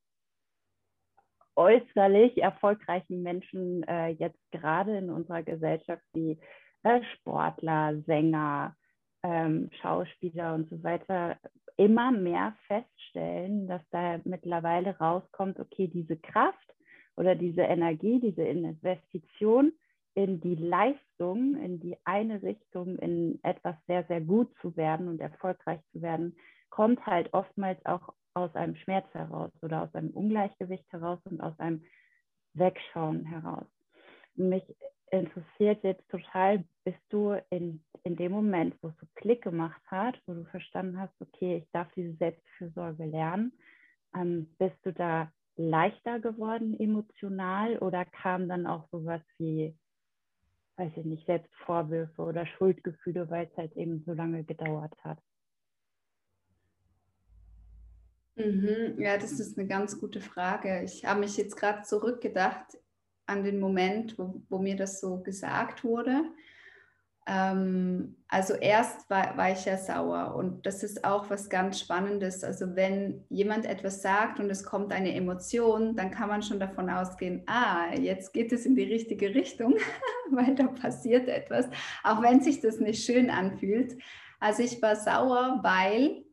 äußerlich 1.61 2.41
erfolgreichen 2.41 3.21
Menschen 3.21 3.83
äh, 3.83 4.09
jetzt 4.09 4.39
gerade 4.51 4.97
in 4.97 5.09
unserer 5.11 5.43
Gesellschaft 5.43 6.01
wie 6.13 6.39
äh, 6.83 7.01
Sportler, 7.13 8.01
Sänger, 8.07 8.75
ähm, 9.23 9.69
Schauspieler 9.81 10.55
und 10.55 10.69
so 10.69 10.83
weiter 10.83 11.37
immer 11.77 12.11
mehr 12.11 12.55
feststellen, 12.67 13.67
dass 13.67 13.81
da 13.91 14.19
mittlerweile 14.23 14.97
rauskommt, 14.97 15.59
okay, 15.59 15.87
diese 15.87 16.17
Kraft 16.17 16.75
oder 17.15 17.35
diese 17.35 17.61
Energie, 17.61 18.19
diese 18.19 18.43
Investition 18.43 19.71
in 20.13 20.41
die 20.41 20.55
Leistung, 20.55 21.55
in 21.57 21.79
die 21.79 21.95
eine 22.03 22.41
Richtung, 22.41 22.97
in 22.97 23.39
etwas 23.43 23.75
sehr, 23.87 24.03
sehr 24.05 24.21
gut 24.21 24.49
zu 24.61 24.75
werden 24.75 25.07
und 25.07 25.21
erfolgreich 25.21 25.79
zu 25.91 26.01
werden, 26.01 26.35
kommt 26.69 27.05
halt 27.05 27.33
oftmals 27.33 27.83
auch 27.85 28.13
aus 28.33 28.53
einem 28.55 28.75
Schmerz 28.75 29.05
heraus 29.13 29.51
oder 29.61 29.83
aus 29.83 29.93
einem 29.93 30.11
Ungleichgewicht 30.11 30.85
heraus 30.91 31.19
und 31.25 31.41
aus 31.41 31.57
einem 31.59 31.83
Wegschauen 32.53 33.25
heraus. 33.25 33.67
Mich 34.35 34.63
interessiert 35.11 35.83
jetzt 35.83 36.07
total, 36.09 36.63
bist 36.83 37.01
du 37.09 37.33
in, 37.49 37.83
in 38.03 38.15
dem 38.15 38.31
Moment, 38.31 38.75
wo 38.81 38.87
es 38.87 38.97
so 38.99 39.07
Klick 39.15 39.43
gemacht 39.43 39.81
hat, 39.87 40.19
wo 40.25 40.33
du 40.33 40.45
verstanden 40.45 40.99
hast, 40.99 41.13
okay, 41.19 41.57
ich 41.57 41.71
darf 41.71 41.91
diese 41.93 42.13
Selbstfürsorge 42.15 43.05
lernen, 43.05 43.51
ähm, 44.15 44.47
bist 44.57 44.77
du 44.83 44.93
da 44.93 45.31
leichter 45.57 46.19
geworden 46.19 46.79
emotional 46.79 47.77
oder 47.79 48.05
kam 48.05 48.47
dann 48.47 48.65
auch 48.65 48.87
sowas 48.89 49.21
wie, 49.37 49.75
weiß 50.77 50.91
ich 50.95 51.05
nicht, 51.05 51.25
Selbstvorwürfe 51.25 52.21
oder 52.21 52.45
Schuldgefühle, 52.45 53.29
weil 53.29 53.47
es 53.47 53.57
halt 53.57 53.75
eben 53.75 54.03
so 54.05 54.13
lange 54.13 54.43
gedauert 54.45 54.93
hat? 55.03 55.19
Mhm. 58.45 59.01
Ja, 59.01 59.17
das 59.17 59.39
ist 59.39 59.57
eine 59.57 59.67
ganz 59.67 59.99
gute 59.99 60.21
Frage. 60.21 60.83
Ich 60.83 61.05
habe 61.05 61.19
mich 61.19 61.37
jetzt 61.37 61.57
gerade 61.57 61.83
zurückgedacht 61.83 62.77
an 63.25 63.43
den 63.43 63.59
Moment, 63.59 64.17
wo, 64.17 64.41
wo 64.49 64.59
mir 64.59 64.75
das 64.75 64.99
so 64.99 65.21
gesagt 65.21 65.83
wurde. 65.83 66.23
Ähm, 67.27 68.17
also 68.27 68.55
erst 68.55 69.09
war, 69.09 69.37
war 69.37 69.51
ich 69.51 69.65
ja 69.65 69.77
sauer 69.77 70.35
und 70.35 70.65
das 70.65 70.81
ist 70.83 71.03
auch 71.05 71.29
was 71.29 71.49
ganz 71.49 71.79
Spannendes. 71.79 72.43
Also 72.43 72.75
wenn 72.75 73.23
jemand 73.29 73.65
etwas 73.65 74.01
sagt 74.01 74.39
und 74.39 74.49
es 74.49 74.63
kommt 74.63 74.91
eine 74.91 75.13
Emotion, 75.13 75.95
dann 75.95 76.09
kann 76.09 76.29
man 76.29 76.41
schon 76.41 76.59
davon 76.59 76.89
ausgehen, 76.89 77.43
ah, 77.45 77.93
jetzt 77.93 78.33
geht 78.33 78.51
es 78.51 78.65
in 78.65 78.75
die 78.75 78.83
richtige 78.83 79.35
Richtung, 79.35 79.75
weil 80.31 80.55
da 80.55 80.67
passiert 80.67 81.27
etwas, 81.29 81.67
auch 82.03 82.21
wenn 82.23 82.41
sich 82.41 82.59
das 82.59 82.79
nicht 82.79 83.05
schön 83.05 83.29
anfühlt. 83.29 83.97
Also 84.39 84.63
ich 84.63 84.81
war 84.81 84.95
sauer, 84.95 85.59
weil 85.61 86.23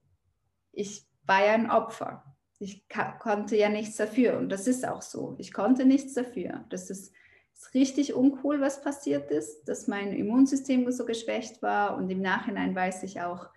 ich 0.73 1.08
war 1.29 1.45
ja 1.45 1.53
ein 1.53 1.71
Opfer. 1.71 2.25
Ich 2.59 2.88
konnte 3.21 3.57
ja 3.57 3.69
nichts 3.69 3.97
dafür 3.97 4.38
und 4.38 4.49
das 4.49 4.67
ist 4.67 4.88
auch 4.88 5.03
so. 5.03 5.37
Ich 5.38 5.53
konnte 5.53 5.85
nichts 5.85 6.14
dafür. 6.14 6.64
Das 6.71 6.91
ist, 6.91 7.12
ist 7.55 7.75
richtig 7.75 8.14
uncool, 8.14 8.61
was 8.61 8.83
passiert 8.83 9.31
ist, 9.31 9.69
dass 9.69 9.87
mein 9.87 10.12
Immunsystem 10.12 10.91
so 10.91 11.05
geschwächt 11.05 11.62
war 11.62 11.97
und 11.97 12.11
im 12.11 12.21
Nachhinein 12.21 12.75
weiß 12.75 13.05
ich 13.05 13.21
auch, 13.21 13.49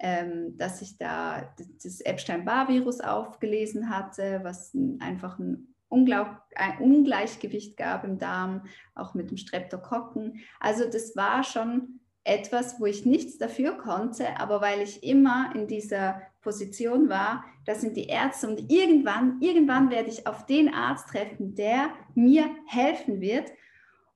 ähm, 0.00 0.56
dass 0.56 0.82
ich 0.82 0.96
da 0.96 1.54
das 1.82 2.00
Epstein-Barr-Virus 2.00 3.00
aufgelesen 3.00 3.90
hatte, 3.90 4.40
was 4.42 4.76
einfach 5.00 5.38
ein, 5.38 5.74
ein 5.90 6.78
Ungleichgewicht 6.80 7.76
gab 7.76 8.04
im 8.04 8.18
Darm, 8.18 8.64
auch 8.94 9.14
mit 9.14 9.30
dem 9.30 9.36
Streptokokken. 9.36 10.40
Also 10.60 10.84
das 10.88 11.14
war 11.14 11.44
schon 11.44 12.00
etwas, 12.24 12.78
wo 12.78 12.86
ich 12.86 13.06
nichts 13.06 13.38
dafür 13.38 13.72
konnte, 13.72 14.38
aber 14.38 14.60
weil 14.60 14.82
ich 14.82 15.02
immer 15.02 15.52
in 15.54 15.66
dieser 15.66 16.22
Position 16.48 17.10
war, 17.10 17.44
das 17.66 17.82
sind 17.82 17.94
die 17.94 18.06
Ärzte 18.06 18.48
und 18.48 18.72
irgendwann, 18.72 19.38
irgendwann 19.42 19.90
werde 19.90 20.08
ich 20.08 20.26
auf 20.26 20.46
den 20.46 20.72
Arzt 20.72 21.10
treffen, 21.10 21.54
der 21.54 21.90
mir 22.14 22.48
helfen 22.66 23.20
wird. 23.20 23.52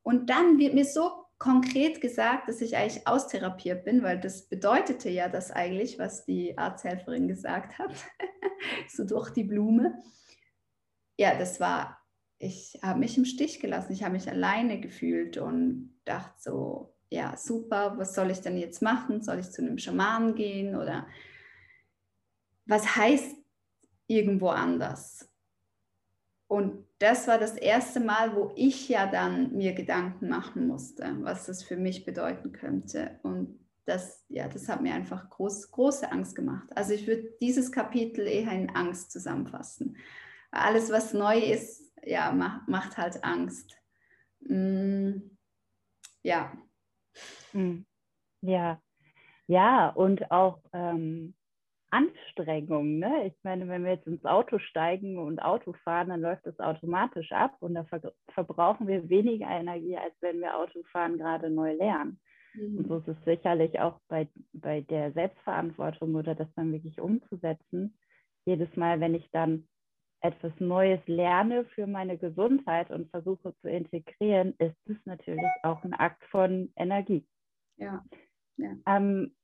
Und 0.03 0.31
dann 0.31 0.59
wird 0.59 0.73
mir 0.73 0.87
so 0.87 1.11
konkret 1.39 2.01
gesagt, 2.01 2.49
dass 2.49 2.63
ich 2.63 2.75
eigentlich 2.75 3.07
austherapiert 3.07 3.85
bin, 3.85 4.03
weil 4.03 4.19
das 4.19 4.49
bedeutete 4.49 5.11
ja 5.11 5.29
das 5.29 5.51
eigentlich, 5.51 5.99
was 5.99 6.25
die 6.25 6.57
Arzthelferin 6.57 7.29
gesagt 7.29 7.79
hat, 7.79 7.93
so 8.89 9.05
durch 9.05 9.29
die 9.29 9.45
Blume. 9.45 9.99
Ja, 11.19 11.39
das 11.39 11.61
war, 11.61 11.99
ich 12.39 12.79
habe 12.83 13.01
mich 13.01 13.19
im 13.19 13.27
Stich 13.27 13.61
gelassen, 13.61 13.93
ich 13.93 14.05
habe 14.05 14.15
mich 14.15 14.31
alleine 14.31 14.81
gefühlt 14.81 15.37
und 15.37 15.95
dachte 16.07 16.33
so, 16.39 16.95
ja, 17.11 17.37
super, 17.37 17.99
was 17.99 18.15
soll 18.15 18.31
ich 18.31 18.41
denn 18.41 18.57
jetzt 18.57 18.81
machen? 18.81 19.21
Soll 19.21 19.41
ich 19.41 19.51
zu 19.51 19.61
einem 19.61 19.77
Schamanen 19.77 20.35
gehen 20.35 20.75
oder 20.77 21.07
was 22.73 22.97
heißt 22.97 23.37
irgendwo 24.07 24.49
anders? 24.49 25.31
Und 26.47 26.87
das 26.99 27.29
war 27.29 27.39
das 27.39 27.57
erste 27.57 28.01
Mal, 28.01 28.35
wo 28.35 28.53
ich 28.57 28.89
ja 28.89 29.07
dann 29.07 29.53
mir 29.53 29.75
Gedanken 29.75 30.29
machen 30.29 30.67
musste, 30.67 31.17
was 31.21 31.47
das 31.47 31.63
für 31.63 31.77
mich 31.77 32.07
bedeuten 32.07 32.53
könnte. 32.53 33.21
Und 33.23 33.59
das, 33.85 34.25
ja, 34.29 34.49
das 34.49 34.69
hat 34.69 34.81
mir 34.81 34.95
einfach 34.95 35.29
groß, 35.29 35.71
große 35.71 36.11
Angst 36.11 36.35
gemacht. 36.35 36.69
Also 36.75 36.95
ich 36.95 37.07
würde 37.07 37.35
dieses 37.43 37.73
Kapitel 37.73 38.27
eher 38.27 38.53
in 38.53 38.75
Angst 38.75 39.13
zusammenfassen. 39.13 39.99
Alles, 40.51 40.91
was 40.91 41.13
neu 41.13 41.39
ist, 41.39 41.93
ja, 42.03 42.33
macht, 42.33 42.69
macht 42.69 42.97
halt 42.97 43.23
Angst. 43.23 43.77
Mm, 44.41 45.19
ja. 46.23 46.53
Hm. 47.51 47.85
Ja, 48.41 48.81
ja, 49.47 49.89
und 49.89 50.31
auch 50.31 50.63
ähm, 50.73 51.35
Anstrengung. 51.93 52.99
Ne? 52.99 53.27
Ich 53.27 53.35
meine, 53.43 53.69
wenn 53.69 53.85
wir 53.85 53.93
jetzt 53.93 54.07
ins 54.07 54.25
Auto 54.25 54.59
steigen 54.59 55.19
und 55.19 55.41
Auto 55.41 55.75
fahren, 55.85 56.09
dann 56.09 56.23
läuft 56.23 56.47
das 56.47 56.59
automatisch 56.59 57.31
ab 57.33 57.57
und 57.61 57.75
da 57.75 57.85
ver 57.85 58.13
verbrauchen 58.33 58.89
wir 58.89 59.09
weniger 59.09 59.47
Energie, 59.49 59.97
als 59.97 60.15
wenn 60.21 60.41
wir 60.41 60.57
Autofahren 60.57 61.19
gerade 61.19 61.51
neu 61.51 61.75
lernen. 61.75 62.19
Mhm. 62.55 62.79
Und 62.79 62.89
so 62.89 62.97
ist 62.99 63.09
es 63.09 63.25
sicherlich 63.25 63.79
auch 63.81 64.01
bei, 64.09 64.29
bei 64.53 64.81
der 64.83 65.13
Selbstverantwortung 65.13 66.15
oder 66.15 66.35
das 66.35 66.49
dann 66.55 66.73
wirklich 66.73 66.99
umzusetzen. 67.01 67.97
Jedes 68.47 68.75
Mal, 68.75 69.01
wenn 69.01 69.15
ich 69.15 69.31
dann 69.31 69.69
etwas 70.23 70.53
Neues 70.61 71.01
lerne 71.07 71.65
für 71.75 71.87
meine 71.87 72.17
Gesundheit 72.17 72.91
und 72.91 73.11
versuche 73.11 73.55
zu 73.61 73.69
integrieren, 73.69 74.55
ist 74.59 74.77
es 74.87 74.97
natürlich 75.05 75.45
auch 75.63 75.83
ein 75.85 75.95
Akt 75.95 76.25
von 76.31 76.73
Energie. 76.77 77.27
Ja. 77.77 78.05
ja. 78.57 78.77
Ähm, 78.87 79.35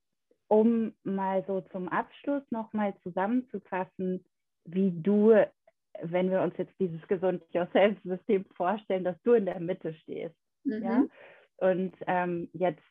um 0.49 0.93
mal 1.05 1.45
so 1.47 1.61
zum 1.73 1.89
Abschluss 1.89 2.43
nochmal 2.51 2.95
zusammenzufassen, 3.03 4.25
wie 4.65 4.91
du, 4.91 5.35
wenn 6.03 6.31
wir 6.31 6.43
uns 6.43 6.57
jetzt 6.57 6.75
dieses 6.81 7.07
Gesund 7.07 7.43
Yourself-System 7.53 8.45
vorstellen, 8.57 9.05
dass 9.05 9.21
du 9.23 9.33
in 9.35 9.47
der 9.47 9.61
Mitte 9.61 9.95
stehst. 9.95 10.37
Mhm. 10.65 10.83
Ja? 10.83 11.05
Und 11.59 11.95
ähm, 12.07 12.49
jetzt, 12.53 12.83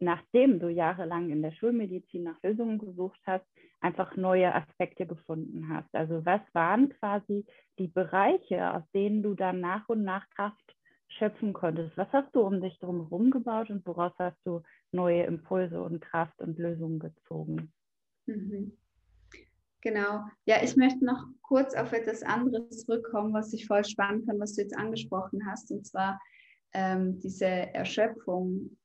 nachdem 0.00 0.58
du 0.58 0.68
jahrelang 0.68 1.30
in 1.30 1.42
der 1.42 1.52
Schulmedizin 1.52 2.24
nach 2.24 2.42
Lösungen 2.42 2.78
gesucht 2.78 3.20
hast, 3.26 3.46
einfach 3.80 4.16
neue 4.16 4.54
Aspekte 4.54 5.06
gefunden 5.06 5.68
hast. 5.68 5.92
Also 5.94 6.24
was 6.24 6.40
waren 6.52 6.90
quasi 6.90 7.44
die 7.78 7.88
Bereiche, 7.88 8.74
aus 8.74 8.82
denen 8.92 9.22
du 9.22 9.34
dann 9.34 9.60
nach 9.60 9.88
und 9.88 10.04
nach 10.04 10.28
Kraft 10.30 10.76
schöpfen 11.18 11.52
konntest? 11.52 11.96
Was 11.96 12.12
hast 12.12 12.34
du 12.34 12.40
um 12.40 12.60
dich 12.60 12.78
drumherum 12.78 13.30
gebaut 13.30 13.70
und 13.70 13.86
woraus 13.86 14.12
hast 14.18 14.38
du 14.44 14.62
neue 14.90 15.24
Impulse 15.24 15.82
und 15.82 16.00
Kraft 16.00 16.40
und 16.40 16.58
Lösungen 16.58 16.98
gezogen? 16.98 17.72
Mhm. 18.26 18.76
Genau. 19.80 20.24
Ja, 20.44 20.62
ich 20.62 20.76
möchte 20.76 21.04
noch 21.04 21.26
kurz 21.42 21.74
auf 21.74 21.92
etwas 21.92 22.22
anderes 22.22 22.84
zurückkommen, 22.84 23.34
was 23.34 23.52
ich 23.52 23.66
voll 23.66 23.84
spannend 23.84 24.26
fand, 24.26 24.40
was 24.40 24.54
du 24.54 24.62
jetzt 24.62 24.76
angesprochen 24.76 25.44
hast, 25.50 25.72
und 25.72 25.84
zwar 25.84 26.20
ähm, 26.72 27.18
diese 27.18 27.46
Erschöpfung. 27.46 28.76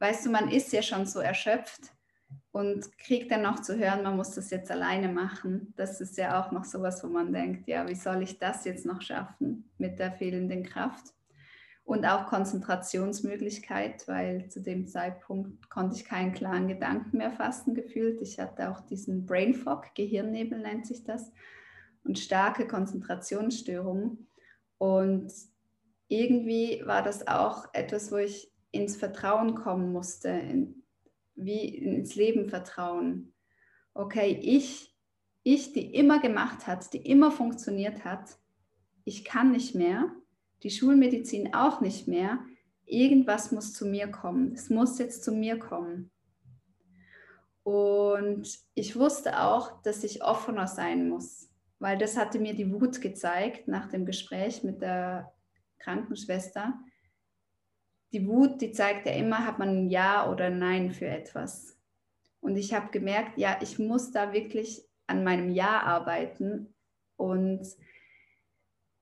Weißt 0.00 0.26
du, 0.26 0.30
man 0.30 0.50
ist 0.50 0.72
ja 0.72 0.82
schon 0.82 1.06
so 1.06 1.20
erschöpft 1.20 1.93
und 2.54 2.96
kriegt 2.98 3.32
dann 3.32 3.42
noch 3.42 3.62
zu 3.62 3.76
hören, 3.76 4.04
man 4.04 4.14
muss 4.14 4.30
das 4.30 4.50
jetzt 4.50 4.70
alleine 4.70 5.08
machen. 5.08 5.74
Das 5.74 6.00
ist 6.00 6.16
ja 6.16 6.40
auch 6.40 6.52
noch 6.52 6.62
sowas, 6.62 7.02
wo 7.02 7.08
man 7.08 7.32
denkt, 7.32 7.66
ja, 7.66 7.88
wie 7.88 7.96
soll 7.96 8.22
ich 8.22 8.38
das 8.38 8.64
jetzt 8.64 8.86
noch 8.86 9.02
schaffen 9.02 9.68
mit 9.76 9.98
der 9.98 10.12
fehlenden 10.12 10.62
Kraft? 10.62 11.12
Und 11.82 12.06
auch 12.06 12.26
Konzentrationsmöglichkeit, 12.26 14.06
weil 14.06 14.48
zu 14.50 14.62
dem 14.62 14.86
Zeitpunkt 14.86 15.68
konnte 15.68 15.96
ich 15.96 16.04
keinen 16.04 16.32
klaren 16.32 16.68
Gedanken 16.68 17.16
mehr 17.16 17.32
fassen 17.32 17.74
gefühlt. 17.74 18.22
Ich 18.22 18.38
hatte 18.38 18.70
auch 18.70 18.82
diesen 18.82 19.26
Brain 19.26 19.54
Fog, 19.54 19.92
Gehirnnebel 19.96 20.60
nennt 20.60 20.86
sich 20.86 21.02
das, 21.02 21.32
und 22.04 22.20
starke 22.20 22.68
Konzentrationsstörungen. 22.68 24.28
Und 24.78 25.32
irgendwie 26.06 26.82
war 26.86 27.02
das 27.02 27.26
auch 27.26 27.64
etwas, 27.72 28.12
wo 28.12 28.16
ich 28.18 28.52
ins 28.70 28.94
Vertrauen 28.96 29.56
kommen 29.56 29.92
musste, 29.92 30.40
wie 31.34 31.68
ins 31.68 32.14
Leben 32.14 32.48
vertrauen. 32.48 33.32
Okay, 33.92 34.38
ich, 34.42 34.94
ich, 35.42 35.72
die 35.72 35.94
immer 35.94 36.20
gemacht 36.20 36.66
hat, 36.66 36.92
die 36.92 36.98
immer 36.98 37.30
funktioniert 37.30 38.04
hat, 38.04 38.38
ich 39.04 39.24
kann 39.24 39.52
nicht 39.52 39.74
mehr, 39.74 40.10
die 40.62 40.70
Schulmedizin 40.70 41.54
auch 41.54 41.80
nicht 41.80 42.08
mehr. 42.08 42.38
Irgendwas 42.86 43.52
muss 43.52 43.72
zu 43.74 43.86
mir 43.86 44.08
kommen. 44.08 44.52
Es 44.52 44.70
muss 44.70 44.98
jetzt 44.98 45.22
zu 45.24 45.32
mir 45.32 45.58
kommen. 45.58 46.10
Und 47.62 48.58
ich 48.74 48.96
wusste 48.96 49.40
auch, 49.40 49.82
dass 49.82 50.04
ich 50.04 50.22
offener 50.22 50.66
sein 50.66 51.08
muss. 51.08 51.50
weil 51.78 51.98
das 51.98 52.16
hatte 52.16 52.38
mir 52.38 52.54
die 52.54 52.72
Wut 52.72 53.02
gezeigt 53.02 53.68
nach 53.68 53.88
dem 53.90 54.06
Gespräch 54.06 54.64
mit 54.64 54.80
der 54.80 55.32
Krankenschwester. 55.78 56.80
Die 58.14 58.28
Wut, 58.28 58.60
die 58.60 58.70
zeigt 58.70 59.06
ja 59.06 59.12
immer, 59.12 59.44
hat 59.44 59.58
man 59.58 59.68
ein 59.70 59.90
Ja 59.90 60.30
oder 60.30 60.48
Nein 60.48 60.92
für 60.92 61.08
etwas. 61.08 61.76
Und 62.40 62.56
ich 62.56 62.72
habe 62.72 62.92
gemerkt, 62.92 63.36
ja, 63.38 63.58
ich 63.60 63.80
muss 63.80 64.12
da 64.12 64.32
wirklich 64.32 64.86
an 65.08 65.24
meinem 65.24 65.50
Ja 65.50 65.82
arbeiten. 65.82 66.72
Und 67.16 67.66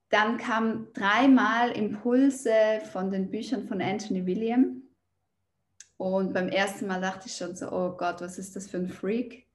dann 0.09 0.39
kamen 0.39 0.89
dreimal 0.95 1.73
Impulse 1.73 2.55
von 2.91 3.11
den 3.11 3.31
Büchern 3.31 3.69
von 3.69 3.83
Anthony 3.83 4.25
William. 4.25 4.83
Und 5.99 6.33
beim 6.33 6.49
ersten 6.49 6.87
Mal 6.87 7.03
dachte 7.03 7.29
ich 7.29 7.37
schon 7.37 7.55
so, 7.55 7.71
oh 7.71 7.95
Gott, 7.99 8.23
was 8.23 8.39
ist 8.39 8.57
das 8.57 8.71
für 8.71 8.79
ein 8.79 8.89
Freak? 8.89 9.47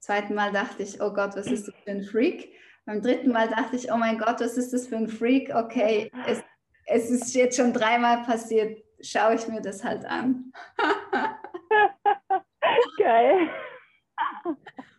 Zweiten 0.00 0.34
Mal 0.34 0.50
dachte 0.50 0.82
ich, 0.82 1.00
oh 1.00 1.12
Gott, 1.12 1.36
was 1.36 1.46
ist 1.46 1.68
das 1.68 1.74
für 1.84 1.90
ein 1.92 2.02
Freak? 2.02 2.52
Beim 2.86 3.02
dritten 3.02 3.30
Mal 3.30 3.48
dachte 3.48 3.76
ich, 3.76 3.92
oh 3.92 3.96
mein 3.96 4.18
Gott, 4.18 4.40
was 4.40 4.56
ist 4.56 4.72
das 4.72 4.88
für 4.88 4.96
ein 4.96 5.08
Freak? 5.08 5.54
Okay, 5.54 6.10
es, 6.26 6.42
es 6.86 7.08
ist 7.08 7.34
jetzt 7.34 7.56
schon 7.56 7.72
dreimal 7.72 8.24
passiert, 8.24 8.82
schaue 9.00 9.34
ich 9.34 9.48
mir 9.48 9.60
das 9.60 9.84
halt 9.84 10.04
an. 10.04 10.52
Geil. 12.98 13.48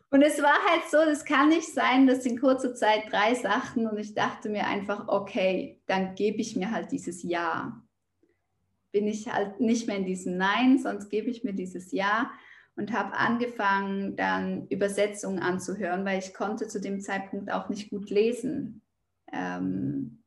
Und 0.09 0.21
es 0.21 0.41
war 0.41 0.57
halt 0.69 0.83
so, 0.89 0.97
es 0.97 1.25
kann 1.25 1.49
nicht 1.49 1.73
sein, 1.73 2.07
dass 2.07 2.25
in 2.25 2.39
kurzer 2.39 2.73
Zeit 2.73 3.11
drei 3.11 3.35
Sachen 3.35 3.87
und 3.87 3.97
ich 3.97 4.13
dachte 4.13 4.49
mir 4.49 4.65
einfach, 4.65 5.07
okay, 5.09 5.81
dann 5.85 6.15
gebe 6.15 6.37
ich 6.37 6.55
mir 6.55 6.71
halt 6.71 6.91
dieses 6.91 7.23
Ja. 7.23 7.81
Bin 8.93 9.07
ich 9.07 9.31
halt 9.31 9.59
nicht 9.59 9.87
mehr 9.87 9.97
in 9.97 10.05
diesem 10.05 10.37
Nein, 10.37 10.79
sonst 10.79 11.09
gebe 11.09 11.29
ich 11.29 11.43
mir 11.43 11.53
dieses 11.53 11.91
Ja 11.91 12.31
und 12.77 12.93
habe 12.93 13.17
angefangen, 13.17 14.15
dann 14.15 14.67
Übersetzungen 14.67 15.39
anzuhören, 15.39 16.05
weil 16.05 16.19
ich 16.19 16.33
konnte 16.33 16.67
zu 16.67 16.79
dem 16.79 17.01
Zeitpunkt 17.01 17.51
auch 17.51 17.67
nicht 17.67 17.89
gut 17.89 18.09
lesen. 18.09 18.81
Ähm, 19.33 20.23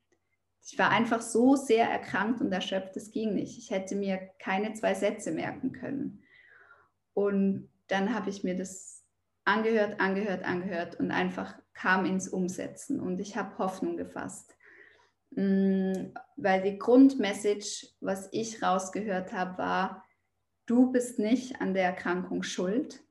ich 0.64 0.78
war 0.78 0.90
einfach 0.90 1.22
so 1.22 1.56
sehr 1.56 1.88
erkrankt 1.88 2.40
und 2.40 2.52
erschöpft, 2.52 2.96
es 2.96 3.10
ging 3.10 3.34
nicht. 3.34 3.58
Ich 3.58 3.70
hätte 3.70 3.96
mir 3.96 4.18
keine 4.38 4.74
zwei 4.74 4.94
Sätze 4.94 5.32
merken 5.32 5.72
können. 5.72 6.22
Und 7.14 7.68
dann 7.88 8.14
habe 8.14 8.30
ich 8.30 8.44
mir 8.44 8.56
das 8.56 9.04
angehört, 9.44 10.00
angehört, 10.00 10.44
angehört 10.44 11.00
und 11.00 11.10
einfach 11.10 11.54
kam 11.72 12.04
ins 12.04 12.28
Umsetzen. 12.28 13.00
Und 13.00 13.20
ich 13.20 13.36
habe 13.36 13.58
Hoffnung 13.58 13.96
gefasst. 13.96 14.54
Mm, 15.30 16.12
weil 16.36 16.62
die 16.62 16.78
Grundmessage, 16.78 17.88
was 18.00 18.28
ich 18.32 18.62
rausgehört 18.62 19.32
habe, 19.32 19.58
war, 19.58 20.04
du 20.66 20.92
bist 20.92 21.18
nicht 21.18 21.60
an 21.60 21.74
der 21.74 21.84
Erkrankung 21.84 22.42
schuld. 22.42 23.02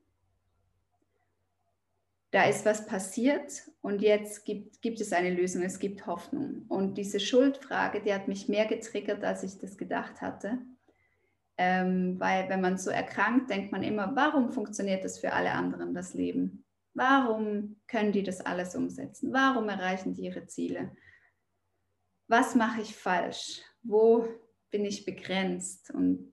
Da 2.30 2.44
ist 2.44 2.64
was 2.64 2.86
passiert 2.86 3.68
und 3.80 4.02
jetzt 4.02 4.44
gibt, 4.44 4.82
gibt 4.82 5.00
es 5.00 5.12
eine 5.12 5.34
Lösung, 5.34 5.62
es 5.62 5.80
gibt 5.80 6.06
Hoffnung. 6.06 6.64
Und 6.68 6.96
diese 6.96 7.18
Schuldfrage, 7.18 8.00
die 8.02 8.14
hat 8.14 8.28
mich 8.28 8.48
mehr 8.48 8.66
getriggert, 8.66 9.24
als 9.24 9.42
ich 9.42 9.58
das 9.58 9.76
gedacht 9.76 10.20
hatte. 10.20 10.58
Ähm, 11.58 12.18
weil 12.20 12.48
wenn 12.48 12.60
man 12.60 12.78
so 12.78 12.90
erkrankt, 12.90 13.50
denkt 13.50 13.72
man 13.72 13.82
immer, 13.82 14.14
warum 14.14 14.52
funktioniert 14.52 15.04
das 15.04 15.18
für 15.18 15.32
alle 15.32 15.52
anderen, 15.52 15.92
das 15.92 16.14
Leben? 16.14 16.64
Warum 16.94 17.80
können 17.86 18.12
die 18.12 18.22
das 18.22 18.40
alles 18.40 18.74
umsetzen? 18.74 19.32
Warum 19.32 19.68
erreichen 19.68 20.14
die 20.14 20.22
ihre 20.22 20.46
Ziele? 20.46 20.92
Was 22.28 22.54
mache 22.54 22.82
ich 22.82 22.96
falsch? 22.96 23.60
Wo 23.82 24.28
bin 24.70 24.84
ich 24.84 25.04
begrenzt? 25.04 25.90
Und 25.90 26.32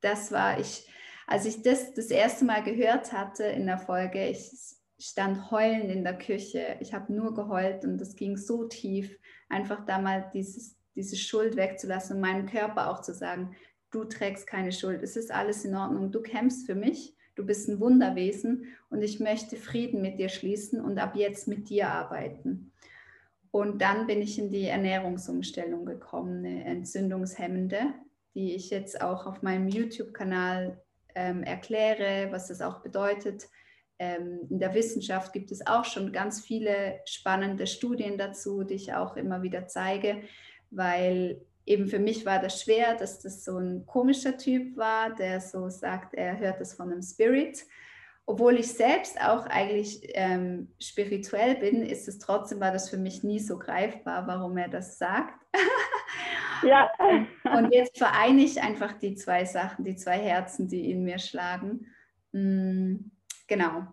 das 0.00 0.32
war 0.32 0.58
ich, 0.58 0.90
als 1.26 1.44
ich 1.44 1.62
das 1.62 1.92
das 1.94 2.06
erste 2.06 2.44
Mal 2.44 2.62
gehört 2.62 3.12
hatte 3.12 3.44
in 3.44 3.66
der 3.66 3.78
Folge, 3.78 4.28
ich 4.28 4.75
stand 4.98 5.50
heulend 5.50 5.90
in 5.90 6.04
der 6.04 6.16
Küche. 6.18 6.76
Ich 6.80 6.94
habe 6.94 7.12
nur 7.12 7.34
geheult 7.34 7.84
und 7.84 7.98
das 7.98 8.16
ging 8.16 8.36
so 8.36 8.64
tief, 8.64 9.18
einfach 9.48 9.84
da 9.84 9.98
mal 9.98 10.30
dieses, 10.32 10.76
diese 10.94 11.16
Schuld 11.16 11.56
wegzulassen 11.56 12.16
und 12.16 12.22
meinem 12.22 12.46
Körper 12.46 12.90
auch 12.90 13.02
zu 13.02 13.14
sagen, 13.14 13.54
du 13.90 14.04
trägst 14.04 14.46
keine 14.46 14.72
Schuld, 14.72 15.02
es 15.02 15.16
ist 15.16 15.30
alles 15.30 15.64
in 15.64 15.74
Ordnung, 15.74 16.10
du 16.10 16.20
kämpfst 16.22 16.66
für 16.66 16.74
mich, 16.74 17.14
du 17.34 17.44
bist 17.44 17.68
ein 17.68 17.80
Wunderwesen 17.80 18.66
und 18.90 19.02
ich 19.02 19.20
möchte 19.20 19.56
Frieden 19.56 20.00
mit 20.02 20.18
dir 20.18 20.28
schließen 20.28 20.80
und 20.80 20.98
ab 20.98 21.14
jetzt 21.14 21.46
mit 21.48 21.68
dir 21.68 21.90
arbeiten. 21.90 22.72
Und 23.50 23.80
dann 23.80 24.06
bin 24.06 24.20
ich 24.20 24.38
in 24.38 24.50
die 24.50 24.66
Ernährungsumstellung 24.66 25.86
gekommen, 25.86 26.44
eine 26.44 26.64
entzündungshemmende, 26.64 27.94
die 28.34 28.54
ich 28.54 28.70
jetzt 28.70 29.00
auch 29.00 29.26
auf 29.26 29.42
meinem 29.42 29.68
YouTube-Kanal 29.68 30.78
ähm, 31.14 31.42
erkläre, 31.42 32.30
was 32.32 32.48
das 32.48 32.60
auch 32.60 32.82
bedeutet. 32.82 33.48
Ähm, 33.98 34.40
in 34.50 34.58
der 34.58 34.74
Wissenschaft 34.74 35.32
gibt 35.32 35.50
es 35.50 35.66
auch 35.66 35.84
schon 35.84 36.12
ganz 36.12 36.40
viele 36.40 37.00
spannende 37.06 37.66
Studien 37.66 38.18
dazu, 38.18 38.62
die 38.62 38.74
ich 38.74 38.94
auch 38.94 39.16
immer 39.16 39.42
wieder 39.42 39.66
zeige, 39.66 40.22
weil 40.70 41.40
eben 41.64 41.86
für 41.86 41.98
mich 41.98 42.26
war 42.26 42.40
das 42.40 42.62
schwer, 42.62 42.94
dass 42.94 43.20
das 43.20 43.44
so 43.44 43.58
ein 43.58 43.86
komischer 43.86 44.36
Typ 44.36 44.76
war, 44.76 45.14
der 45.14 45.40
so 45.40 45.68
sagt, 45.68 46.14
er 46.14 46.38
hört 46.38 46.60
das 46.60 46.74
von 46.74 46.92
einem 46.92 47.02
Spirit. 47.02 47.64
Obwohl 48.28 48.58
ich 48.58 48.72
selbst 48.72 49.20
auch 49.20 49.46
eigentlich 49.46 50.00
ähm, 50.14 50.68
spirituell 50.80 51.56
bin, 51.56 51.82
ist 51.82 52.08
es 52.08 52.18
trotzdem, 52.18 52.60
war 52.60 52.72
das 52.72 52.90
für 52.90 52.98
mich 52.98 53.22
nie 53.22 53.38
so 53.38 53.58
greifbar, 53.58 54.26
warum 54.26 54.56
er 54.56 54.68
das 54.68 54.98
sagt. 54.98 55.44
Ja. 56.62 56.90
Und 57.44 57.70
jetzt 57.70 57.98
vereine 57.98 58.42
ich 58.42 58.62
einfach 58.62 58.94
die 58.94 59.14
zwei 59.14 59.44
Sachen, 59.44 59.84
die 59.84 59.94
zwei 59.94 60.18
Herzen, 60.18 60.68
die 60.68 60.90
in 60.90 61.04
mir 61.04 61.18
schlagen. 61.18 61.86
Mm, 62.32 63.10
genau. 63.46 63.86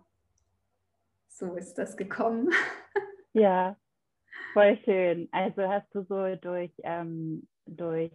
So 1.28 1.54
ist 1.54 1.74
das 1.74 1.96
gekommen. 1.96 2.50
Ja, 3.36 3.76
voll 4.52 4.78
schön. 4.84 5.28
Also 5.32 5.62
hast 5.62 5.92
du 5.92 6.04
so 6.04 6.36
durch, 6.36 6.70
ähm, 6.84 7.48
durch 7.66 8.12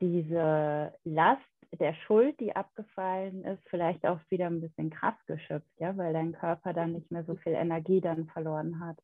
diese 0.00 0.92
Last 1.04 1.44
der 1.78 1.94
Schuld, 1.94 2.40
die 2.40 2.56
abgefallen 2.56 3.44
ist, 3.44 3.62
vielleicht 3.68 4.04
auch 4.04 4.18
wieder 4.30 4.46
ein 4.46 4.60
bisschen 4.60 4.90
Kraft 4.90 5.24
geschöpft, 5.28 5.70
ja, 5.78 5.96
weil 5.96 6.12
dein 6.12 6.32
Körper 6.32 6.72
dann 6.72 6.94
nicht 6.94 7.12
mehr 7.12 7.22
so 7.22 7.36
viel 7.36 7.52
Energie 7.52 8.00
dann 8.00 8.26
verloren 8.26 8.80
hat 8.80 8.98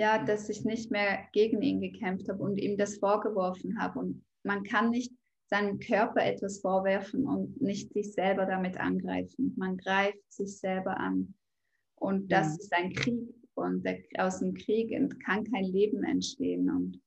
ja, 0.00 0.24
dass 0.24 0.48
ich 0.48 0.64
nicht 0.64 0.90
mehr 0.90 1.26
gegen 1.32 1.60
ihn 1.62 1.80
gekämpft 1.80 2.28
habe 2.30 2.42
und 2.42 2.58
ihm 2.58 2.78
das 2.78 2.96
vorgeworfen 2.96 3.78
habe. 3.80 3.98
Und 3.98 4.24
man 4.42 4.62
kann 4.62 4.88
nicht 4.88 5.12
seinem 5.50 5.80
Körper 5.80 6.24
etwas 6.24 6.60
vorwerfen 6.60 7.26
und 7.26 7.60
nicht 7.60 7.92
sich 7.92 8.12
selber 8.12 8.46
damit 8.46 8.78
angreifen. 8.78 9.54
Man 9.56 9.76
greift 9.76 10.32
sich 10.32 10.58
selber 10.58 10.96
an. 10.98 11.34
Und 11.96 12.30
das 12.30 12.48
ja. 12.48 12.54
ist 12.54 12.72
ein 12.72 12.92
Krieg. 12.92 13.34
Und 13.54 13.84
der, 13.84 13.98
aus 14.18 14.38
dem 14.38 14.54
Krieg 14.54 14.90
kann 15.24 15.44
kein 15.44 15.64
Leben 15.64 16.04
entstehen. 16.04 16.70
Und 16.70 17.02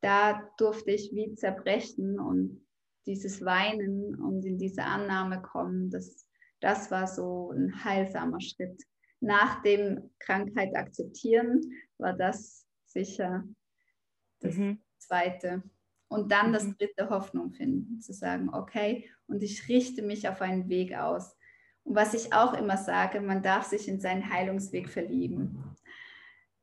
da 0.00 0.50
durfte 0.56 0.90
ich 0.90 1.12
wie 1.12 1.34
zerbrechen 1.34 2.18
und 2.18 2.66
dieses 3.06 3.44
Weinen 3.44 4.14
und 4.16 4.44
in 4.44 4.58
diese 4.58 4.82
Annahme 4.84 5.42
kommen, 5.42 5.90
das, 5.90 6.26
das 6.60 6.90
war 6.90 7.06
so 7.06 7.52
ein 7.52 7.84
heilsamer 7.84 8.40
Schritt 8.40 8.82
nach 9.20 9.62
dem 9.62 10.10
Krankheit 10.18 10.74
akzeptieren, 10.74 11.60
war 11.98 12.14
das 12.14 12.66
sicher 12.86 13.44
das 14.40 14.56
mhm. 14.56 14.82
zweite. 14.98 15.62
Und 16.12 16.30
dann 16.30 16.48
mhm. 16.48 16.52
das 16.52 16.76
dritte 16.76 17.10
Hoffnung 17.10 17.52
finden, 17.52 18.00
zu 18.00 18.12
sagen, 18.12 18.50
okay, 18.52 19.10
und 19.26 19.42
ich 19.42 19.68
richte 19.68 20.02
mich 20.02 20.28
auf 20.28 20.40
einen 20.42 20.68
Weg 20.68 20.94
aus. 20.94 21.36
Und 21.84 21.96
was 21.96 22.14
ich 22.14 22.32
auch 22.32 22.54
immer 22.54 22.76
sage, 22.76 23.20
man 23.20 23.42
darf 23.42 23.64
sich 23.64 23.88
in 23.88 24.00
seinen 24.00 24.32
Heilungsweg 24.32 24.88
verlieben. 24.88 25.64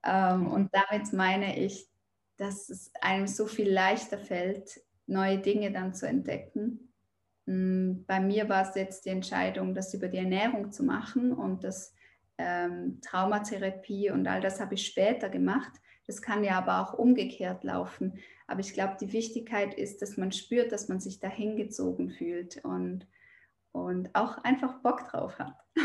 Ähm, 0.05 0.47
und 0.47 0.69
damit 0.73 1.11
meine 1.13 1.59
ich, 1.59 1.89
dass 2.37 2.69
es 2.69 2.91
einem 3.01 3.27
so 3.27 3.47
viel 3.47 3.69
leichter 3.69 4.17
fällt, 4.17 4.79
neue 5.07 5.39
Dinge 5.39 5.71
dann 5.71 5.93
zu 5.93 6.07
entdecken. 6.07 6.93
Mm, 7.45 8.05
bei 8.05 8.19
mir 8.19 8.47
war 8.47 8.69
es 8.69 8.75
jetzt 8.75 9.05
die 9.05 9.09
Entscheidung, 9.09 9.73
das 9.73 9.93
über 9.93 10.07
die 10.07 10.19
Ernährung 10.19 10.71
zu 10.71 10.83
machen 10.83 11.33
und 11.33 11.63
das 11.63 11.93
ähm, 12.37 13.01
Traumatherapie 13.01 14.11
und 14.11 14.27
all 14.27 14.39
das 14.39 14.61
habe 14.61 14.75
ich 14.75 14.85
später 14.85 15.29
gemacht. 15.29 15.71
Das 16.07 16.21
kann 16.21 16.43
ja 16.43 16.57
aber 16.57 16.81
auch 16.81 16.93
umgekehrt 16.93 17.63
laufen. 17.63 18.19
Aber 18.49 18.59
ich 18.59 18.73
glaube, 18.73 18.97
die 18.99 19.13
Wichtigkeit 19.13 19.73
ist, 19.73 20.01
dass 20.01 20.17
man 20.17 20.31
spürt, 20.31 20.71
dass 20.71 20.89
man 20.89 20.99
sich 20.99 21.19
dahin 21.19 21.55
gezogen 21.55 22.11
fühlt 22.11 22.63
und, 22.65 23.07
und 23.71 24.13
auch 24.15 24.37
einfach 24.39 24.81
Bock 24.81 25.07
drauf 25.09 25.37
hat. 25.39 25.55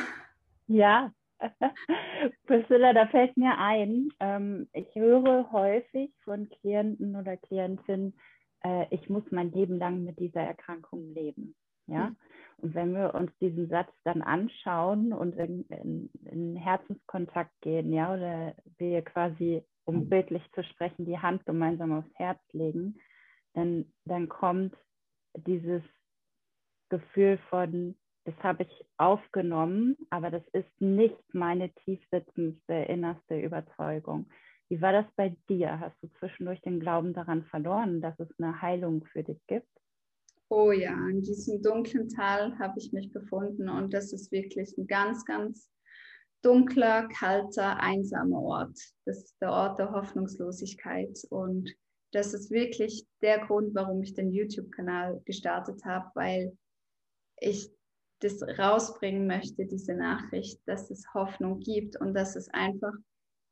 Ja, 0.67 1.13
Priscilla, 2.47 2.95
da 2.95 3.07
fällt 3.09 3.37
mir 3.37 3.59
ein, 3.59 4.09
ähm, 4.19 4.67
ich 4.73 4.95
höre 4.95 5.53
häufig 5.53 6.11
von 6.25 6.49
Klienten 6.49 7.17
oder 7.17 7.37
Klientinnen, 7.37 8.15
äh, 8.65 8.87
ich 8.91 9.09
muss 9.11 9.25
mein 9.31 9.53
Leben 9.53 9.79
lang 9.79 10.05
mit 10.05 10.19
dieser 10.19 10.41
Erkrankung 10.41 11.13
leben. 11.13 11.55
Ja? 11.87 12.09
Mhm. 12.09 12.17
Und 12.59 12.75
wenn 12.75 12.95
wir 12.95 13.15
uns 13.15 13.31
diesen 13.41 13.69
Satz 13.69 13.91
dann 14.05 14.23
anschauen 14.23 15.13
und 15.13 15.37
in, 15.37 15.67
in, 15.69 16.11
in 16.25 16.57
Herzenskontakt 16.57 17.53
gehen, 17.61 17.93
ja, 17.93 18.15
oder 18.15 18.55
wir 18.79 19.03
quasi, 19.03 19.63
um 19.85 19.97
mhm. 19.97 20.09
bildlich 20.09 20.43
zu 20.55 20.63
sprechen, 20.65 21.07
die 21.07 21.19
Hand 21.19 21.45
gemeinsam 21.47 21.93
aufs 21.93 22.15
Herz 22.15 22.41
legen, 22.53 22.99
dann, 23.55 23.93
dann 24.05 24.29
kommt 24.29 24.75
dieses 25.35 25.83
Gefühl 26.89 27.39
von, 27.51 27.97
das 28.25 28.35
habe 28.43 28.65
ich 28.65 28.87
aufgenommen, 28.97 29.97
aber 30.11 30.31
das 30.31 30.43
ist 30.53 30.81
nicht 30.81 31.23
meine 31.33 31.73
tiefsitzendste, 31.85 32.75
innerste 32.75 33.39
Überzeugung. 33.39 34.27
Wie 34.69 34.81
war 34.81 34.93
das 34.93 35.07
bei 35.17 35.37
dir? 35.49 35.79
Hast 35.79 35.97
du 36.03 36.09
zwischendurch 36.19 36.61
den 36.63 36.81
Glauben 36.81 37.13
daran 37.13 37.45
verloren, 37.45 38.01
dass 38.01 38.19
es 38.19 38.29
eine 38.39 38.63
Heilung 38.63 39.05
für 39.13 39.23
dich 39.23 39.39
gibt? 39.47 39.69
Oh 40.49 40.73
ja, 40.73 40.95
in 41.09 41.23
diesem 41.23 41.63
dunklen 41.63 42.09
Tal 42.09 42.59
habe 42.59 42.79
ich 42.79 42.93
mich 42.93 43.13
befunden 43.13 43.69
und 43.69 43.93
das 43.93 44.13
ist 44.13 44.31
wirklich 44.31 44.77
ein 44.79 44.87
ganz, 44.87 45.25
ganz 45.25 45.71
dunkler, 46.45 47.09
kalter, 47.09 47.81
einsamer 47.81 48.41
Ort. 48.41 48.79
Das 49.05 49.19
ist 49.19 49.37
der 49.41 49.51
Ort 49.51 49.79
der 49.79 49.93
Hoffnungslosigkeit 49.93 51.19
und 51.31 51.75
das 52.13 52.33
ist 52.35 52.51
wirklich 52.51 53.07
der 53.23 53.41
Grund, 53.41 53.75
warum 53.75 54.03
ich 54.03 54.15
den 54.15 54.31
YouTube-Kanal 54.31 55.21
gestartet 55.25 55.85
habe, 55.85 56.11
weil 56.15 56.57
ich 57.41 57.71
das 58.21 58.41
rausbringen 58.43 59.27
möchte, 59.27 59.67
diese 59.67 59.95
Nachricht, 59.95 60.61
dass 60.67 60.91
es 60.91 61.05
Hoffnung 61.13 61.59
gibt 61.61 62.01
und 62.01 62.15
dass 62.15 62.37
es 62.37 62.49
einfach 62.51 62.93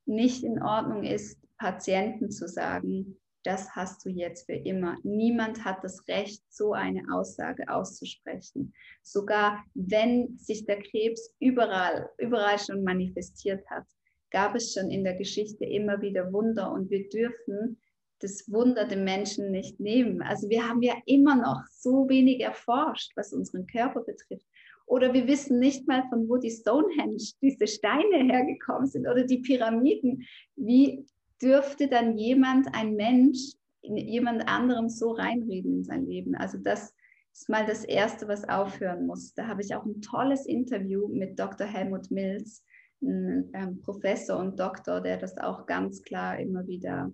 nicht 0.07 0.45
in 0.45 0.63
Ordnung 0.63 1.03
ist, 1.03 1.39
Patienten 1.59 2.31
zu 2.31 2.49
sagen, 2.49 3.19
das 3.45 3.71
hast 3.75 4.05
du 4.05 4.11
jetzt 4.11 4.47
für 4.47 4.55
immer. 4.55 4.97
Niemand 5.03 5.65
hat 5.65 5.83
das 5.83 6.07
Recht, 6.09 6.43
so 6.49 6.73
eine 6.73 7.03
Aussage 7.13 7.69
auszusprechen. 7.69 8.73
Sogar 9.03 9.65
wenn 9.75 10.37
sich 10.39 10.65
der 10.67 10.81
Krebs 10.81 11.35
überall, 11.39 12.11
überall 12.19 12.59
schon 12.59 12.85
manifestiert 12.85 13.69
hat, 13.69 13.85
gab 14.31 14.55
es 14.55 14.73
schon 14.73 14.91
in 14.91 15.05
der 15.05 15.15
Geschichte 15.15 15.65
immer 15.65 16.01
wieder 16.01 16.33
Wunder 16.33 16.73
und 16.73 16.91
wir 16.91 17.09
dürfen 17.09 17.81
das 18.21 18.51
Wunder 18.51 18.87
dem 18.87 19.05
Menschen 19.05 19.51
nicht 19.51 19.81
nehmen. 19.81 20.23
Also 20.23 20.49
wir 20.49 20.69
haben 20.69 20.81
ja 20.81 20.95
immer 21.07 21.35
noch 21.37 21.63
so 21.71 22.09
wenig 22.09 22.41
erforscht, 22.41 23.13
was 23.17 23.33
unseren 23.33 23.67
Körper 23.67 24.03
betrifft. 24.03 24.47
Oder 24.87 25.13
wir 25.13 25.27
wissen 25.27 25.59
nicht 25.59 25.87
mal, 25.89 26.05
von 26.09 26.29
wo 26.29 26.37
die 26.37 26.51
Stonehenge, 26.51 27.17
diese 27.41 27.67
Steine 27.67 28.25
hergekommen 28.31 28.87
sind 28.87 29.07
oder 29.07 29.25
die 29.25 29.39
Pyramiden. 29.39 30.27
Wie 30.57 31.05
dürfte 31.43 31.89
dann 31.89 32.17
jemand, 32.17 32.75
ein 32.75 32.95
Mensch, 32.95 33.55
jemand 33.83 34.49
anderem 34.49 34.89
so 34.89 35.13
reinreden 35.13 35.79
in 35.79 35.85
sein 35.85 36.07
Leben? 36.07 36.35
Also 36.35 36.59
das 36.59 36.95
ist 37.33 37.49
mal 37.49 37.67
das 37.67 37.85
Erste, 37.85 38.29
was 38.29 38.49
aufhören 38.49 39.07
muss. 39.07 39.35
Da 39.35 39.47
habe 39.47 39.63
ich 39.63 39.75
auch 39.75 39.85
ein 39.85 40.01
tolles 40.01 40.47
Interview 40.47 41.09
mit 41.09 41.39
Dr. 41.39 41.67
Helmut 41.67 42.11
Mills, 42.11 42.65
ein 43.03 43.51
ähm, 43.55 43.81
Professor 43.81 44.39
und 44.39 44.61
Doktor, 44.61 45.01
der 45.01 45.17
das 45.17 45.37
auch 45.39 45.67
ganz 45.67 46.03
klar 46.03 46.39
immer 46.39 46.67
wieder 46.67 47.11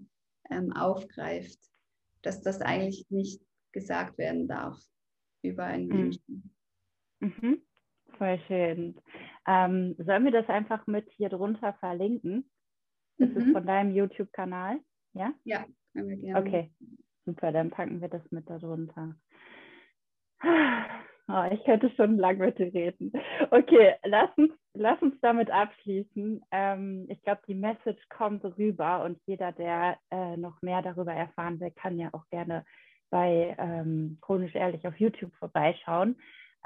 ähm, 0.51 0.73
aufgreift, 0.73 1.59
dass 2.23 2.43
das 2.43 2.61
eigentlich 2.61 3.07
nicht 3.11 3.41
gesagt 3.73 4.19
werden 4.19 4.49
darf 4.49 4.79
über 5.43 5.65
einen 5.65 5.89
mhm. 5.89 5.97
Menschen. 5.97 6.55
Mhm. 7.21 7.63
Voll 8.17 8.41
schön. 8.49 9.01
Ähm, 9.47 9.95
sollen 9.99 10.25
wir 10.25 10.33
das 10.33 10.49
einfach 10.49 10.87
mit 10.87 11.09
hier 11.11 11.29
drunter 11.29 11.75
verlinken? 11.75 12.51
Das 13.19 13.29
mhm. 13.31 13.37
ist 13.37 13.53
von 13.53 13.67
deinem 13.67 13.95
YouTube-Kanal, 13.95 14.79
ja? 15.13 15.33
Ja, 15.45 15.65
können 15.93 16.09
wir 16.09 16.17
gerne. 16.17 16.41
Okay, 16.41 16.71
super, 17.25 17.53
dann 17.53 17.71
packen 17.71 18.01
wir 18.01 18.09
das 18.09 18.23
mit 18.31 18.49
darunter. 18.49 19.15
Oh, 21.31 21.45
ich 21.51 21.63
könnte 21.65 21.91
schon 21.91 22.17
lang 22.17 22.39
mit 22.39 22.59
dir 22.59 22.73
reden. 22.73 23.13
Okay, 23.51 23.97
lass 24.05 24.31
uns, 24.39 24.51
lass 24.73 25.01
uns 25.03 25.15
damit 25.21 25.51
abschließen. 25.51 26.41
Ähm, 26.51 27.07
ich 27.11 27.21
glaube, 27.23 27.43
die 27.47 27.55
Message 27.55 28.01
kommt 28.09 28.45
rüber 28.57 29.05
und 29.05 29.21
jeder, 29.27 29.53
der 29.53 29.99
äh, 30.11 30.39
noch 30.39 30.63
mehr 30.63 30.81
darüber 30.81 31.13
erfahren 31.13 31.61
will, 31.61 31.71
kann 31.73 31.99
ja 31.99 32.09
auch 32.13 32.25
gerne 32.31 32.65
bei 33.11 33.55
ähm, 33.59 34.17
Chronisch 34.23 34.55
Ehrlich 34.55 34.87
auf 34.87 34.99
YouTube 34.99 35.35
vorbeischauen. 35.35 36.17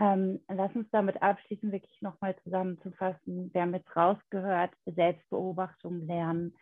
Ähm, 0.03 0.41
lass 0.49 0.75
uns 0.75 0.91
damit 0.91 1.23
abschließen, 1.23 1.71
wirklich 1.71 2.03
nochmal 2.03 2.35
zusammenzufassen. 2.43 3.53
Haben 3.55 3.75
jetzt 3.75 3.95
rausgehört, 3.95 4.73
Selbstbeobachtung 4.85 6.07
lernen, 6.09 6.57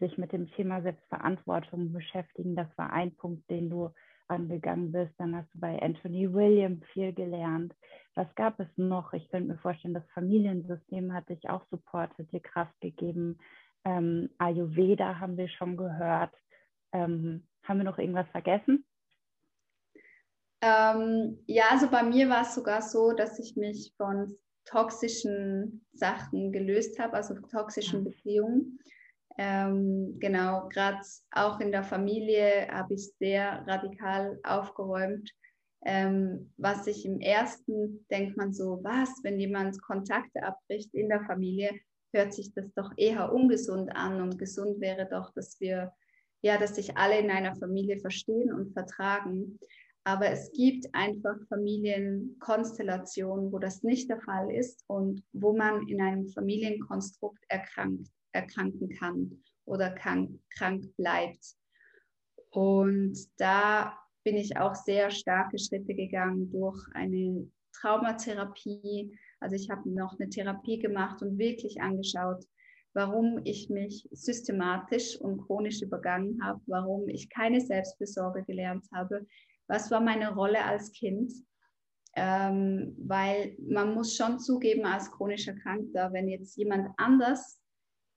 sich 0.00 0.18
mit 0.18 0.32
dem 0.32 0.50
Thema 0.52 0.82
Selbstverantwortung 0.82 1.92
beschäftigen. 1.92 2.56
Das 2.56 2.66
war 2.76 2.92
ein 2.92 3.14
Punkt, 3.14 3.48
den 3.48 3.70
du 3.70 3.90
angegangen 4.26 4.90
bist. 4.90 5.12
Dann 5.18 5.36
hast 5.36 5.54
du 5.54 5.60
bei 5.60 5.80
Anthony 5.80 6.32
William 6.32 6.82
viel 6.92 7.12
gelernt. 7.12 7.72
Was 8.16 8.26
gab 8.34 8.58
es 8.58 8.68
noch? 8.76 9.12
Ich 9.12 9.28
könnte 9.30 9.52
mir 9.52 9.58
vorstellen, 9.58 9.94
das 9.94 10.10
Familiensystem 10.12 11.12
hat 11.12 11.28
dich 11.28 11.48
auch 11.48 11.64
supportet, 11.70 12.32
dir 12.32 12.40
Kraft 12.40 12.74
gegeben. 12.80 13.38
Ähm, 13.84 14.30
Ayurveda 14.38 15.20
haben 15.20 15.36
wir 15.36 15.48
schon 15.48 15.76
gehört. 15.76 16.34
Ähm, 16.92 17.46
haben 17.62 17.78
wir 17.78 17.84
noch 17.84 17.98
irgendwas 17.98 18.28
vergessen? 18.30 18.84
Ähm, 20.62 21.38
ja, 21.46 21.64
also 21.70 21.88
bei 21.90 22.02
mir 22.02 22.28
war 22.28 22.42
es 22.42 22.54
sogar 22.54 22.82
so, 22.82 23.12
dass 23.12 23.38
ich 23.38 23.56
mich 23.56 23.94
von 23.96 24.36
toxischen 24.64 25.84
Sachen 25.92 26.52
gelöst 26.52 26.98
habe, 26.98 27.14
also 27.14 27.34
toxischen 27.34 28.04
Beziehungen. 28.04 28.78
Ähm, 29.38 30.16
genau, 30.18 30.68
gerade 30.68 31.00
auch 31.30 31.60
in 31.60 31.72
der 31.72 31.82
Familie 31.82 32.68
habe 32.70 32.94
ich 32.94 33.12
sehr 33.18 33.64
radikal 33.66 34.38
aufgeräumt. 34.42 35.30
Ähm, 35.82 36.52
was 36.58 36.86
ich 36.86 37.06
im 37.06 37.20
ersten 37.20 38.06
denkt 38.10 38.36
man 38.36 38.52
so, 38.52 38.80
was, 38.82 39.08
wenn 39.22 39.40
jemand 39.40 39.80
Kontakte 39.80 40.42
abbricht 40.42 40.92
in 40.94 41.08
der 41.08 41.24
Familie, 41.24 41.70
hört 42.12 42.34
sich 42.34 42.52
das 42.52 42.72
doch 42.74 42.92
eher 42.96 43.32
ungesund 43.32 43.90
an 43.96 44.20
und 44.20 44.38
gesund 44.38 44.80
wäre 44.80 45.08
doch, 45.08 45.32
dass 45.32 45.58
wir, 45.60 45.92
ja, 46.42 46.58
dass 46.58 46.74
sich 46.74 46.96
alle 46.98 47.18
in 47.18 47.30
einer 47.30 47.56
Familie 47.56 47.98
verstehen 47.98 48.52
und 48.52 48.72
vertragen. 48.72 49.58
Aber 50.04 50.30
es 50.30 50.50
gibt 50.52 50.86
einfach 50.94 51.36
Familienkonstellationen, 51.48 53.52
wo 53.52 53.58
das 53.58 53.82
nicht 53.82 54.08
der 54.08 54.20
Fall 54.20 54.50
ist 54.50 54.84
und 54.86 55.22
wo 55.32 55.56
man 55.56 55.86
in 55.88 56.00
einem 56.00 56.28
Familienkonstrukt 56.28 57.44
erkrankt, 57.48 58.08
erkranken 58.32 58.88
kann 58.90 59.42
oder 59.66 59.90
krank, 59.90 60.38
krank 60.50 60.84
bleibt. 60.96 61.54
Und 62.50 63.16
da 63.38 63.98
bin 64.24 64.36
ich 64.36 64.56
auch 64.56 64.74
sehr 64.74 65.10
starke 65.10 65.58
Schritte 65.58 65.94
gegangen 65.94 66.50
durch 66.50 66.78
eine 66.94 67.48
Traumatherapie. 67.72 69.16
Also 69.38 69.56
ich 69.56 69.70
habe 69.70 69.88
noch 69.90 70.18
eine 70.18 70.28
Therapie 70.28 70.78
gemacht 70.78 71.22
und 71.22 71.38
wirklich 71.38 71.80
angeschaut, 71.80 72.44
warum 72.92 73.40
ich 73.44 73.70
mich 73.70 74.08
systematisch 74.10 75.18
und 75.20 75.46
chronisch 75.46 75.82
übergangen 75.82 76.42
habe, 76.42 76.60
warum 76.66 77.08
ich 77.08 77.30
keine 77.30 77.60
Selbstbesorge 77.60 78.44
gelernt 78.44 78.86
habe, 78.92 79.26
was 79.70 79.90
war 79.90 80.00
meine 80.00 80.34
Rolle 80.34 80.64
als 80.64 80.90
Kind? 80.92 81.32
Ähm, 82.16 82.96
weil 82.98 83.56
man 83.60 83.94
muss 83.94 84.16
schon 84.16 84.40
zugeben 84.40 84.84
als 84.84 85.12
chronisch 85.12 85.46
Erkrankter, 85.46 86.12
wenn 86.12 86.28
jetzt 86.28 86.56
jemand 86.56 86.90
anders 86.96 87.62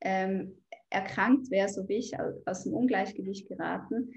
ähm, 0.01 0.57
erkrankt 0.89 1.51
wäre, 1.51 1.69
so 1.69 1.87
wie 1.87 1.97
ich, 1.97 2.13
aus 2.45 2.63
dem 2.63 2.73
Ungleichgewicht 2.73 3.47
geraten, 3.47 4.11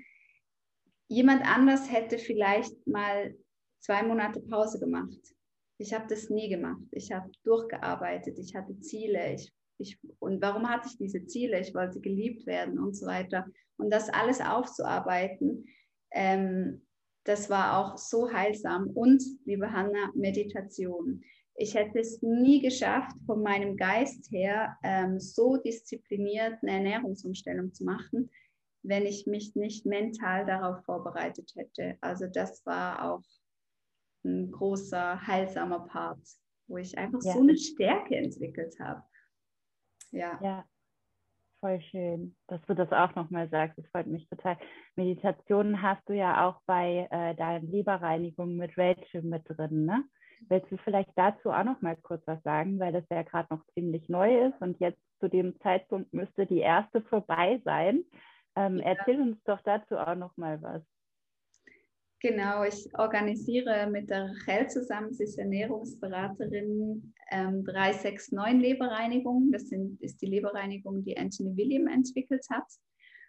jemand 1.09 1.47
anders 1.47 1.93
hätte 1.93 2.17
vielleicht 2.17 2.87
mal 2.87 3.37
zwei 3.81 4.03
Monate 4.03 4.41
Pause 4.41 4.81
gemacht. 4.81 5.19
Ich 5.79 5.93
habe 5.93 6.07
das 6.09 6.31
nie 6.31 6.49
gemacht. 6.49 6.81
Ich 6.91 7.13
habe 7.13 7.31
durchgearbeitet. 7.45 8.39
Ich 8.39 8.55
hatte 8.55 8.81
Ziele. 8.81 9.35
Ich, 9.35 9.53
ich, 9.77 10.01
und 10.21 10.41
warum 10.41 10.67
hatte 10.69 10.89
ich 10.89 10.97
diese 10.97 11.27
Ziele? 11.27 11.61
Ich 11.61 11.75
wollte 11.75 12.01
geliebt 12.01 12.47
werden 12.47 12.79
und 12.79 12.95
so 12.97 13.07
weiter. 13.07 13.47
Und 13.77 13.91
das 13.91 14.09
alles 14.09 14.41
aufzuarbeiten, 14.41 15.67
ähm, 16.13 16.86
das 17.27 17.51
war 17.51 17.79
auch 17.79 17.99
so 17.99 18.33
heilsam. 18.33 18.89
Und, 18.91 19.23
liebe 19.45 19.73
Hanna, 19.73 20.11
Meditation. 20.15 21.23
Ich 21.57 21.75
hätte 21.75 21.99
es 21.99 22.23
nie 22.23 22.61
geschafft, 22.61 23.17
von 23.27 23.43
meinem 23.43 23.77
Geist 23.77 24.31
her 24.31 24.77
ähm, 24.83 25.19
so 25.19 25.57
diszipliniert 25.57 26.59
eine 26.63 26.73
Ernährungsumstellung 26.73 27.73
zu 27.73 27.85
machen, 27.85 28.31
wenn 28.83 29.07
ich 29.07 29.27
mich 29.27 29.57
nicht 29.57 29.87
mental 29.87 30.47
darauf 30.47 30.85
vorbereitet 30.85 31.53
hätte. 31.57 31.97
Also 32.01 32.27
das 32.27 32.65
war 32.67 33.11
auch 33.11 33.25
ein 34.25 34.53
großer, 34.53 35.27
heilsamer 35.27 35.87
Part, 35.87 36.21
wo 36.69 36.77
ich 36.77 36.97
einfach 36.99 37.21
ja. 37.25 37.33
so 37.33 37.41
eine 37.41 37.57
Stärke 37.57 38.17
entwickelt 38.17 38.79
habe. 38.79 39.03
Ja. 40.13 40.39
ja 40.43 40.65
voll 41.61 41.81
schön, 41.91 42.35
dass 42.49 42.61
du 42.67 42.75
das 42.75 42.91
auch 42.93 43.15
nochmal 43.15 43.49
sagst. 43.49 43.79
Das 43.79 43.87
freut 43.89 44.07
mich 44.07 44.29
total. 44.29 44.57
Meditationen 44.95 45.83
hast 45.83 46.09
du 46.09 46.15
ja 46.15 46.47
auch 46.47 46.61
bei 46.67 47.09
äh, 47.11 47.35
deinen 47.35 47.71
Leberreinigungen 47.71 48.57
mit 48.57 48.77
Rachel 48.77 49.23
mit 49.23 49.43
drin, 49.49 49.85
ne? 49.87 50.05
Willst 50.49 50.71
du 50.71 50.77
vielleicht 50.79 51.11
dazu 51.17 51.51
auch 51.51 51.65
noch 51.65 51.81
mal 51.81 51.97
kurz 51.97 52.23
was 52.27 52.43
sagen, 52.43 52.79
weil 52.79 52.93
das 52.93 53.05
ja 53.11 53.23
gerade 53.23 53.53
noch 53.55 53.65
ziemlich 53.73 54.09
neu 54.09 54.49
ist 54.49 54.61
und 54.61 54.79
jetzt 54.81 55.01
zu 55.19 55.29
dem 55.29 55.59
Zeitpunkt 55.61 56.13
müsste 56.13 56.47
die 56.47 56.59
erste 56.59 57.01
vorbei 57.03 57.61
sein. 57.65 58.05
Ähm, 58.55 58.79
ja. 58.79 58.85
Erzähl 58.85 59.21
uns 59.21 59.43
doch 59.45 59.61
dazu 59.63 59.97
auch 59.97 60.15
noch 60.15 60.37
mal 60.37 60.61
was. 60.61 60.83
Genau, 62.21 62.65
ich 62.65 62.89
organisiere 62.99 63.89
mit 63.91 64.09
der 64.09 64.31
Rachel 64.47 64.69
zusammen, 64.69 65.13
sie 65.13 65.25
ist 65.25 65.39
Ernährungsberaterin, 65.39 67.13
ähm, 67.31 67.65
369 67.65 68.33
Leberreinigung. 68.59 69.53
Das 69.53 69.69
sind, 69.69 70.01
ist 70.01 70.23
die 70.23 70.27
Leberreinigung, 70.27 71.05
die 71.05 71.17
Anthony 71.17 71.55
William 71.57 71.87
entwickelt 71.89 72.47
hat. 72.51 72.65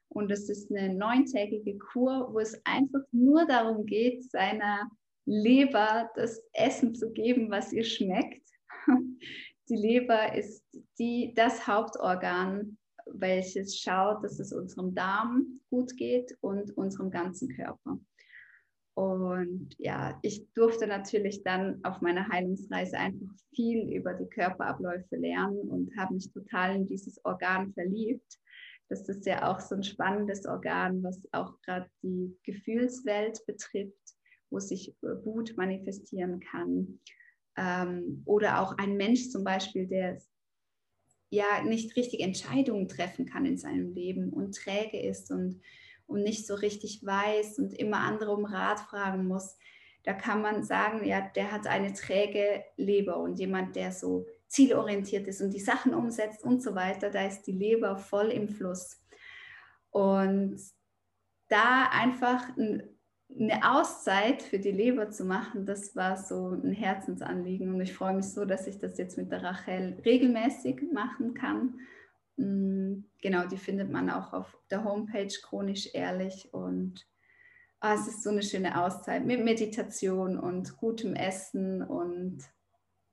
Und 0.09 0.31
das 0.31 0.47
ist 0.47 0.71
eine 0.71 0.93
neuntägige 0.93 1.77
Kur, 1.77 2.29
wo 2.31 2.39
es 2.39 2.59
einfach 2.63 3.01
nur 3.11 3.45
darum 3.45 3.85
geht, 3.85 4.23
seiner 4.31 4.89
Leber 5.25 6.09
das 6.15 6.41
Essen 6.53 6.95
zu 6.95 7.11
geben, 7.11 7.51
was 7.51 7.73
ihr 7.73 7.83
schmeckt. 7.83 8.47
Die 9.69 9.75
Leber 9.75 10.33
ist 10.33 10.63
die, 10.97 11.33
das 11.35 11.67
Hauptorgan, 11.67 12.77
welches 13.05 13.77
schaut, 13.77 14.23
dass 14.23 14.39
es 14.39 14.53
unserem 14.53 14.95
Darm 14.95 15.59
gut 15.69 15.97
geht 15.97 16.37
und 16.39 16.71
unserem 16.77 17.11
ganzen 17.11 17.49
Körper. 17.49 17.99
Und 18.97 19.75
ja, 19.77 20.17
ich 20.23 20.51
durfte 20.55 20.87
natürlich 20.87 21.43
dann 21.43 21.79
auf 21.83 22.01
meiner 22.01 22.27
Heilungsreise 22.29 22.97
einfach 22.97 23.31
viel 23.53 23.93
über 23.93 24.15
die 24.15 24.25
Körperabläufe 24.25 25.17
lernen 25.17 25.59
und 25.69 25.95
habe 25.95 26.15
mich 26.15 26.31
total 26.31 26.77
in 26.77 26.87
dieses 26.87 27.23
Organ 27.23 27.71
verliebt. 27.73 28.39
Das 28.89 29.07
ist 29.07 29.27
ja 29.27 29.51
auch 29.51 29.59
so 29.59 29.75
ein 29.75 29.83
spannendes 29.83 30.47
Organ, 30.47 31.03
was 31.03 31.21
auch 31.31 31.61
gerade 31.61 31.87
die 32.01 32.35
Gefühlswelt 32.41 33.45
betrifft, 33.45 34.15
wo 34.49 34.57
sich 34.57 34.95
Wut 35.03 35.53
manifestieren 35.57 36.39
kann. 36.39 36.99
Ähm, 37.55 38.23
oder 38.25 38.61
auch 38.61 38.79
ein 38.79 38.97
Mensch 38.97 39.29
zum 39.29 39.43
Beispiel, 39.43 39.85
der 39.85 40.19
ja 41.29 41.63
nicht 41.63 41.95
richtig 41.95 42.21
Entscheidungen 42.21 42.87
treffen 42.87 43.27
kann 43.27 43.45
in 43.45 43.59
seinem 43.59 43.93
Leben 43.93 44.31
und 44.33 44.55
träge 44.55 44.99
ist 44.99 45.29
und 45.29 45.61
und 46.07 46.23
nicht 46.23 46.47
so 46.47 46.55
richtig 46.55 47.05
weiß 47.05 47.59
und 47.59 47.73
immer 47.73 47.99
andere 47.99 48.33
um 48.33 48.45
Rat 48.45 48.79
fragen 48.79 49.27
muss, 49.27 49.57
da 50.03 50.13
kann 50.13 50.41
man 50.41 50.63
sagen, 50.63 51.05
ja, 51.05 51.21
der 51.35 51.51
hat 51.51 51.67
eine 51.67 51.93
träge 51.93 52.63
Leber 52.77 53.17
und 53.17 53.39
jemand, 53.39 53.75
der 53.75 53.91
so 53.91 54.25
zielorientiert 54.47 55.27
ist 55.27 55.41
und 55.41 55.51
die 55.51 55.59
Sachen 55.59 55.93
umsetzt 55.93 56.43
und 56.43 56.63
so 56.63 56.75
weiter, 56.75 57.09
da 57.09 57.27
ist 57.27 57.43
die 57.43 57.51
Leber 57.51 57.97
voll 57.97 58.27
im 58.27 58.47
Fluss. 58.47 59.03
Und 59.89 60.61
da 61.49 61.89
einfach 61.91 62.45
eine 62.57 63.61
Auszeit 63.69 64.41
für 64.41 64.59
die 64.59 64.71
Leber 64.71 65.11
zu 65.11 65.25
machen, 65.25 65.65
das 65.65 65.95
war 65.95 66.15
so 66.15 66.51
ein 66.51 66.71
Herzensanliegen 66.71 67.73
und 67.73 67.81
ich 67.81 67.93
freue 67.93 68.13
mich 68.13 68.29
so, 68.29 68.45
dass 68.45 68.67
ich 68.67 68.79
das 68.79 68.97
jetzt 68.97 69.17
mit 69.17 69.31
der 69.31 69.43
Rachel 69.43 70.01
regelmäßig 70.05 70.83
machen 70.93 71.33
kann 71.33 71.79
genau, 72.37 73.47
die 73.47 73.57
findet 73.57 73.91
man 73.91 74.09
auch 74.09 74.33
auf 74.33 74.57
der 74.69 74.83
Homepage 74.83 75.33
chronisch 75.41 75.89
ehrlich 75.93 76.53
und 76.53 77.07
oh, 77.81 77.93
es 77.93 78.07
ist 78.07 78.23
so 78.23 78.29
eine 78.29 78.43
schöne 78.43 78.79
Auszeit 78.81 79.25
mit 79.25 79.43
Meditation 79.43 80.37
und 80.37 80.77
gutem 80.77 81.15
Essen 81.15 81.81
und 81.81 82.43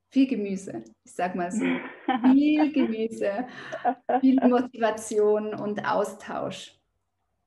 viel 0.09 0.27
Gemüse. 0.27 0.83
Ich 1.03 1.13
sag 1.13 1.35
mal 1.35 1.51
so, 1.51 1.65
viel 2.31 2.71
Gemüse, 2.71 3.47
viel 4.21 4.39
Motivation 4.47 5.55
und 5.55 5.83
Austausch. 5.85 6.79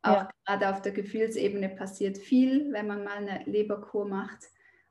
Auch 0.03 0.13
ja. 0.13 0.31
gerade 0.45 0.71
auf 0.71 0.83
der 0.83 0.93
Gefühlsebene 0.93 1.71
passiert 1.71 2.19
viel, 2.19 2.73
wenn 2.73 2.87
man 2.87 3.05
mal 3.05 3.19
eine 3.19 3.43
Leberkur 3.45 4.07
macht. 4.07 4.45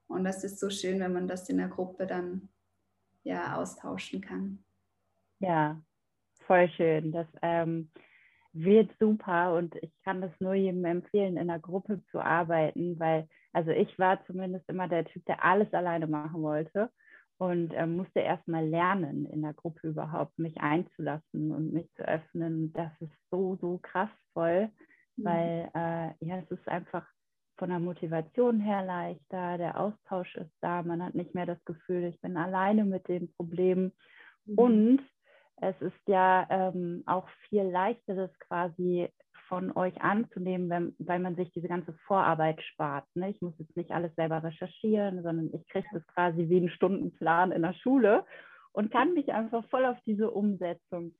Und 0.07 0.23
das 0.23 0.43
ist 0.43 0.59
so 0.59 0.69
schön, 0.69 0.99
wenn 0.99 1.13
man 1.13 1.27
das 1.27 1.49
in 1.49 1.57
der 1.57 1.67
Gruppe 1.67 2.07
dann 2.07 2.49
ja 3.23 3.57
austauschen 3.57 4.21
kann. 4.21 4.63
Ja, 5.39 5.81
voll 6.47 6.69
schön. 6.69 7.11
Das 7.11 7.27
ähm, 7.41 7.91
wird 8.53 8.89
super 8.99 9.55
und 9.55 9.75
ich 9.81 9.91
kann 10.03 10.21
das 10.21 10.31
nur 10.39 10.55
jedem 10.55 10.83
empfehlen, 10.85 11.37
in 11.37 11.49
einer 11.49 11.59
Gruppe 11.59 12.01
zu 12.11 12.19
arbeiten, 12.19 12.99
weil, 12.99 13.27
also 13.53 13.71
ich 13.71 13.97
war 13.99 14.25
zumindest 14.25 14.67
immer 14.69 14.87
der 14.87 15.05
Typ, 15.05 15.25
der 15.25 15.43
alles 15.43 15.71
alleine 15.73 16.07
machen 16.07 16.41
wollte 16.41 16.89
und 17.37 17.71
ähm, 17.75 17.97
musste 17.97 18.19
erst 18.19 18.47
mal 18.47 18.65
lernen, 18.65 19.25
in 19.27 19.43
der 19.43 19.53
Gruppe 19.53 19.89
überhaupt 19.89 20.39
mich 20.39 20.57
einzulassen 20.59 21.51
und 21.51 21.71
mich 21.71 21.87
zu 21.95 22.07
öffnen. 22.07 22.73
Das 22.73 22.91
ist 22.99 23.13
so, 23.29 23.57
so 23.61 23.79
kraftvoll, 23.83 24.69
mhm. 25.17 25.23
weil 25.23 25.69
äh, 25.75 26.25
ja, 26.25 26.39
es 26.39 26.49
ist 26.51 26.67
einfach 26.67 27.05
von 27.57 27.69
der 27.69 27.79
Motivation 27.79 28.59
her 28.59 28.83
leichter, 28.83 29.57
der 29.57 29.79
Austausch 29.79 30.35
ist 30.35 30.53
da, 30.61 30.83
man 30.83 31.03
hat 31.03 31.15
nicht 31.15 31.33
mehr 31.33 31.45
das 31.45 31.63
Gefühl, 31.65 32.03
ich 32.03 32.19
bin 32.21 32.37
alleine 32.37 32.85
mit 32.85 33.07
den 33.07 33.31
Problemen. 33.33 33.91
Mhm. 34.45 34.57
Und 34.57 35.01
es 35.61 35.79
ist 35.81 36.07
ja 36.07 36.47
ähm, 36.49 37.03
auch 37.05 37.27
viel 37.49 37.63
leichter, 37.63 38.15
das 38.15 38.39
quasi 38.39 39.09
von 39.47 39.75
euch 39.75 39.99
anzunehmen, 40.01 40.69
wenn, 40.69 40.95
weil 40.99 41.19
man 41.19 41.35
sich 41.35 41.51
diese 41.51 41.67
ganze 41.67 41.93
Vorarbeit 42.05 42.61
spart. 42.61 43.05
Ne? 43.15 43.29
Ich 43.29 43.41
muss 43.41 43.57
jetzt 43.57 43.75
nicht 43.75 43.91
alles 43.91 44.13
selber 44.15 44.43
recherchieren, 44.43 45.23
sondern 45.23 45.49
ich 45.53 45.67
kriege 45.69 45.87
das 45.93 46.05
quasi 46.07 46.49
wie 46.49 46.57
einen 46.57 46.69
Stundenplan 46.69 47.51
in 47.51 47.61
der 47.61 47.73
Schule 47.73 48.25
und 48.73 48.91
kann 48.91 49.13
mich 49.13 49.31
einfach 49.33 49.65
voll 49.69 49.85
auf 49.85 49.97
diese 50.05 50.29
Umsetzung 50.29 51.15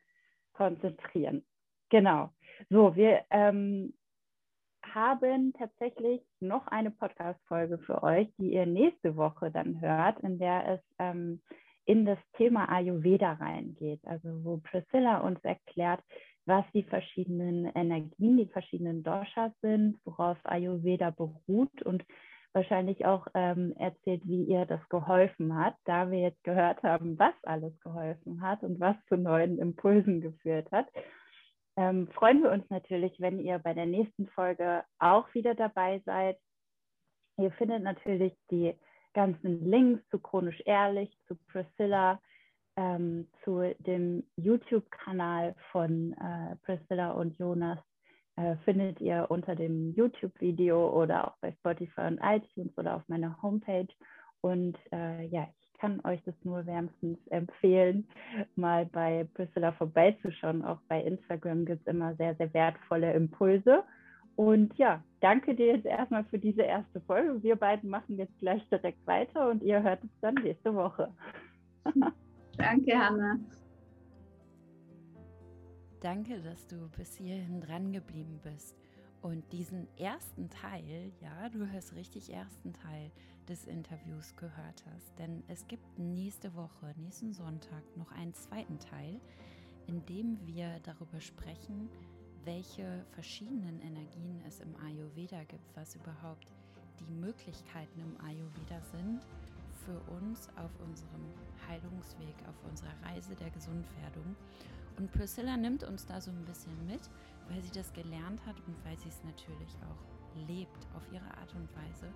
konzentrieren. 0.54 1.46
Genau. 1.90 2.32
So, 2.70 2.96
wir 2.96 3.22
ähm, 3.30 3.94
haben 4.84 5.54
tatsächlich 5.54 6.22
noch 6.40 6.68
eine 6.68 6.92
Podcast-Folge 6.92 7.78
für 7.80 8.04
euch, 8.04 8.28
die 8.38 8.54
ihr 8.54 8.66
nächste 8.66 9.16
Woche 9.16 9.52
dann 9.52 9.80
hört, 9.80 10.20
in 10.20 10.38
der 10.38 10.68
es 10.68 10.82
ähm, 11.00 11.42
in 11.88 12.06
das 12.06 12.20
Thema 12.36 12.70
Ayurveda 12.70 13.34
reingeht, 13.34 14.02
also 14.06 14.44
wo 14.44 14.58
Priscilla 14.58 15.20
uns 15.20 15.40
erklärt, 15.44 16.02
was 16.46 16.66
die 16.74 16.84
verschiedenen 16.84 17.66
Energien, 17.76 18.38
die 18.38 18.48
verschiedenen 18.48 19.04
Doshas 19.04 19.54
sind, 19.62 19.98
worauf 20.04 20.38
Ayurveda 20.44 21.12
beruht 21.12 21.82
und 21.84 22.04
wahrscheinlich 22.52 23.06
auch 23.06 23.28
ähm, 23.34 23.74
erzählt, 23.78 24.22
wie 24.26 24.44
ihr 24.44 24.66
das 24.66 24.82
geholfen 24.90 25.56
hat, 25.56 25.76
da 25.86 26.12
wir 26.12 26.20
jetzt 26.20 26.44
gehört 26.44 26.84
haben, 26.84 27.18
was 27.18 27.34
alles 27.44 27.80
geholfen 27.80 28.42
hat 28.42 28.64
und 28.64 28.80
was 28.82 28.96
zu 29.08 29.16
neuen 29.16 29.58
Impulsen 29.58 30.20
geführt 30.20 30.70
hat. 30.72 30.88
Ähm, 31.78 32.10
freuen 32.10 32.44
wir 32.44 32.52
uns 32.52 32.70
natürlich, 32.70 33.18
wenn 33.20 33.40
ihr 33.40 33.60
bei 33.60 33.74
der 33.74 33.86
nächsten 33.86 34.28
Folge 34.28 34.84
auch 35.00 35.34
wieder 35.34 35.56
dabei 35.56 36.02
seid. 36.06 36.38
Ihr 37.38 37.52
findet 37.52 37.84
natürlich 37.84 38.34
die 38.52 38.74
ganzen 39.18 39.66
Links 39.66 40.08
zu 40.12 40.20
Chronisch 40.20 40.62
Ehrlich, 40.66 41.10
zu 41.28 41.36
Priscilla, 41.52 42.22
ähm, 42.76 43.28
zu 43.44 43.74
dem 43.80 44.24
YouTube-Kanal 44.36 45.56
von 45.72 46.14
äh, 46.14 46.56
Priscilla 46.58 47.14
und 47.14 47.36
Jonas 47.40 47.80
äh, 48.36 48.58
findet 48.58 49.02
ihr 49.02 49.26
unter 49.30 49.56
dem 49.56 49.92
YouTube-Video 49.96 50.92
oder 50.92 51.28
auch 51.28 51.38
bei 51.42 51.52
Spotify 51.54 52.02
und 52.02 52.20
iTunes 52.22 52.78
oder 52.78 52.96
auf 52.96 53.02
meiner 53.08 53.42
Homepage. 53.42 53.88
Und 54.42 54.78
äh, 54.92 55.26
ja, 55.26 55.48
ich 55.62 55.80
kann 55.80 56.00
euch 56.06 56.22
das 56.24 56.36
nur 56.44 56.68
wärmstens 56.68 57.18
empfehlen, 57.32 58.08
mal 58.56 58.86
bei 58.86 59.28
Priscilla 59.34 59.72
vorbeizuschauen. 59.72 60.64
Auch 60.64 60.80
bei 60.88 61.02
Instagram 61.02 61.66
gibt 61.66 61.82
es 61.82 61.88
immer 61.88 62.14
sehr, 62.18 62.36
sehr 62.36 62.54
wertvolle 62.54 63.14
Impulse. 63.14 63.84
Und 64.38 64.78
ja, 64.78 65.04
danke 65.20 65.56
dir 65.56 65.66
jetzt 65.66 65.88
erstmal 65.88 66.24
für 66.26 66.38
diese 66.38 66.62
erste 66.62 67.02
Folge. 67.02 67.42
Wir 67.42 67.56
beiden 67.56 67.90
machen 67.90 68.18
jetzt 68.18 68.38
gleich 68.38 68.62
direkt 68.70 69.06
weiter 69.08 69.50
und 69.50 69.64
ihr 69.64 69.82
hört 69.82 70.04
es 70.04 70.12
dann 70.22 70.36
nächste 70.36 70.76
Woche. 70.76 71.12
danke, 72.58 72.96
Hanna. 72.96 73.40
Danke, 76.02 76.40
dass 76.42 76.68
du 76.68 76.88
bis 76.96 77.16
hierhin 77.18 77.62
dran 77.62 77.92
geblieben 77.92 78.40
bist 78.44 78.78
und 79.24 79.52
diesen 79.52 79.88
ersten 79.98 80.52
Teil, 80.52 81.12
ja, 81.20 81.50
du 81.50 81.68
hörst 81.72 81.96
richtig 81.96 82.32
ersten 82.32 82.74
Teil 82.74 83.10
des 83.50 83.66
Interviews 83.66 84.36
gehört 84.36 84.86
hast. 84.94 85.18
Denn 85.18 85.42
es 85.48 85.68
gibt 85.68 85.98
nächste 85.98 86.54
Woche, 86.54 86.94
nächsten 86.98 87.34
Sonntag, 87.34 87.82
noch 87.96 88.12
einen 88.12 88.36
zweiten 88.36 88.78
Teil, 88.78 89.20
in 89.88 90.06
dem 90.06 90.38
wir 90.46 90.80
darüber 90.84 91.20
sprechen, 91.22 91.90
welche 92.48 93.06
verschiedenen 93.12 93.82
Energien 93.82 94.42
es 94.48 94.62
im 94.62 94.74
Ayurveda 94.78 95.44
gibt, 95.44 95.76
was 95.76 95.96
überhaupt 95.96 96.48
die 96.98 97.12
Möglichkeiten 97.12 98.00
im 98.00 98.26
Ayurveda 98.26 98.82
sind 98.84 99.20
für 99.84 100.00
uns 100.14 100.48
auf 100.56 100.72
unserem 100.80 101.26
Heilungsweg, 101.68 102.36
auf 102.48 102.56
unserer 102.70 102.96
Reise 103.04 103.36
der 103.36 103.50
Gesundwerdung. 103.50 104.34
Und 104.98 105.12
Priscilla 105.12 105.58
nimmt 105.58 105.84
uns 105.84 106.06
da 106.06 106.22
so 106.22 106.32
ein 106.32 106.46
bisschen 106.46 106.88
mit, 106.88 107.02
weil 107.50 107.62
sie 107.62 107.72
das 107.72 107.92
gelernt 107.92 108.44
hat 108.46 108.56
und 108.66 108.86
weil 108.86 108.98
sie 108.98 109.10
es 109.10 109.22
natürlich 109.26 109.76
auch 109.82 110.48
lebt 110.48 110.88
auf 110.96 111.04
ihre 111.12 111.30
Art 111.38 111.54
und 111.54 111.70
Weise 111.76 112.10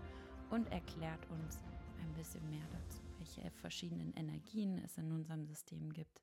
und 0.50 0.72
erklärt 0.72 1.30
uns 1.30 1.58
ein 2.00 2.14
bisschen 2.14 2.50
mehr 2.50 2.66
dazu, 2.72 3.02
welche 3.18 3.52
verschiedenen 3.52 4.14
Energien 4.14 4.78
es 4.78 4.98
in 4.98 5.12
unserem 5.12 5.46
System 5.46 5.92
gibt, 5.92 6.22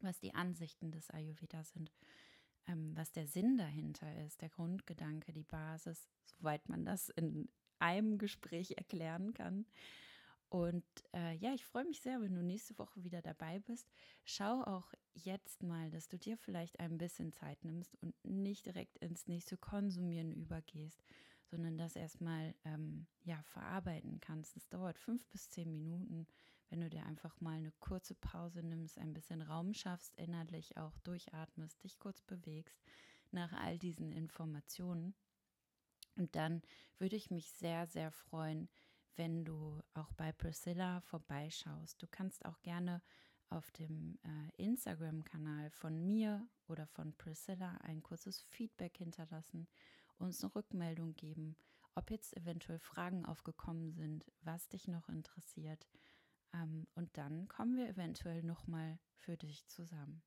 was 0.00 0.18
die 0.18 0.34
Ansichten 0.34 0.90
des 0.90 1.08
Ayurveda 1.10 1.62
sind 1.62 1.92
ähm, 2.66 2.96
was 2.96 3.12
der 3.12 3.26
Sinn 3.26 3.56
dahinter 3.56 4.24
ist, 4.24 4.42
der 4.42 4.48
Grundgedanke, 4.48 5.32
die 5.32 5.44
Basis, 5.44 6.08
soweit 6.24 6.68
man 6.68 6.84
das 6.84 7.08
in 7.10 7.48
einem 7.78 8.18
Gespräch 8.18 8.72
erklären 8.76 9.34
kann. 9.34 9.66
Und 10.48 10.84
äh, 11.12 11.34
ja, 11.36 11.52
ich 11.54 11.64
freue 11.64 11.84
mich 11.84 12.00
sehr, 12.00 12.20
wenn 12.20 12.34
du 12.34 12.42
nächste 12.42 12.78
Woche 12.78 13.02
wieder 13.02 13.20
dabei 13.20 13.58
bist. 13.58 13.90
Schau 14.24 14.62
auch 14.62 14.92
jetzt 15.12 15.62
mal, 15.62 15.90
dass 15.90 16.08
du 16.08 16.18
dir 16.18 16.36
vielleicht 16.36 16.78
ein 16.78 16.98
bisschen 16.98 17.32
Zeit 17.32 17.64
nimmst 17.64 17.96
und 18.00 18.14
nicht 18.24 18.64
direkt 18.66 18.96
ins 18.98 19.26
nächste 19.26 19.56
Konsumieren 19.56 20.32
übergehst, 20.32 21.02
sondern 21.50 21.76
das 21.76 21.96
erstmal 21.96 22.54
ähm, 22.64 23.06
ja, 23.24 23.42
verarbeiten 23.42 24.20
kannst. 24.20 24.56
Es 24.56 24.68
dauert 24.68 24.98
fünf 24.98 25.26
bis 25.28 25.50
zehn 25.50 25.72
Minuten 25.72 26.26
wenn 26.68 26.80
du 26.80 26.90
dir 26.90 27.04
einfach 27.06 27.40
mal 27.40 27.56
eine 27.56 27.72
kurze 27.80 28.14
Pause 28.14 28.62
nimmst, 28.62 28.98
ein 28.98 29.12
bisschen 29.14 29.42
Raum 29.42 29.72
schaffst, 29.74 30.14
innerlich 30.16 30.76
auch 30.76 30.98
durchatmest, 30.98 31.82
dich 31.84 31.98
kurz 31.98 32.20
bewegst 32.22 32.82
nach 33.30 33.52
all 33.52 33.78
diesen 33.78 34.12
Informationen. 34.12 35.14
Und 36.16 36.34
dann 36.34 36.62
würde 36.98 37.16
ich 37.16 37.30
mich 37.30 37.52
sehr, 37.52 37.86
sehr 37.86 38.10
freuen, 38.10 38.68
wenn 39.16 39.44
du 39.44 39.80
auch 39.94 40.12
bei 40.12 40.32
Priscilla 40.32 41.00
vorbeischaust. 41.02 42.02
Du 42.02 42.06
kannst 42.06 42.44
auch 42.44 42.60
gerne 42.62 43.02
auf 43.48 43.70
dem 43.72 44.18
äh, 44.24 44.62
Instagram-Kanal 44.62 45.70
von 45.70 46.04
mir 46.04 46.48
oder 46.68 46.86
von 46.86 47.14
Priscilla 47.16 47.76
ein 47.82 48.02
kurzes 48.02 48.42
Feedback 48.42 48.96
hinterlassen, 48.98 49.68
uns 50.18 50.42
eine 50.42 50.54
Rückmeldung 50.54 51.14
geben, 51.14 51.56
ob 51.94 52.10
jetzt 52.10 52.36
eventuell 52.36 52.78
Fragen 52.78 53.24
aufgekommen 53.24 53.92
sind, 53.92 54.24
was 54.42 54.68
dich 54.68 54.88
noch 54.88 55.08
interessiert. 55.08 55.86
Ähm, 56.54 56.86
und 56.94 57.16
dann 57.16 57.48
kommen 57.48 57.76
wir 57.76 57.88
eventuell 57.88 58.42
nochmal 58.42 58.98
für 59.14 59.36
dich 59.36 59.66
zusammen. 59.66 60.22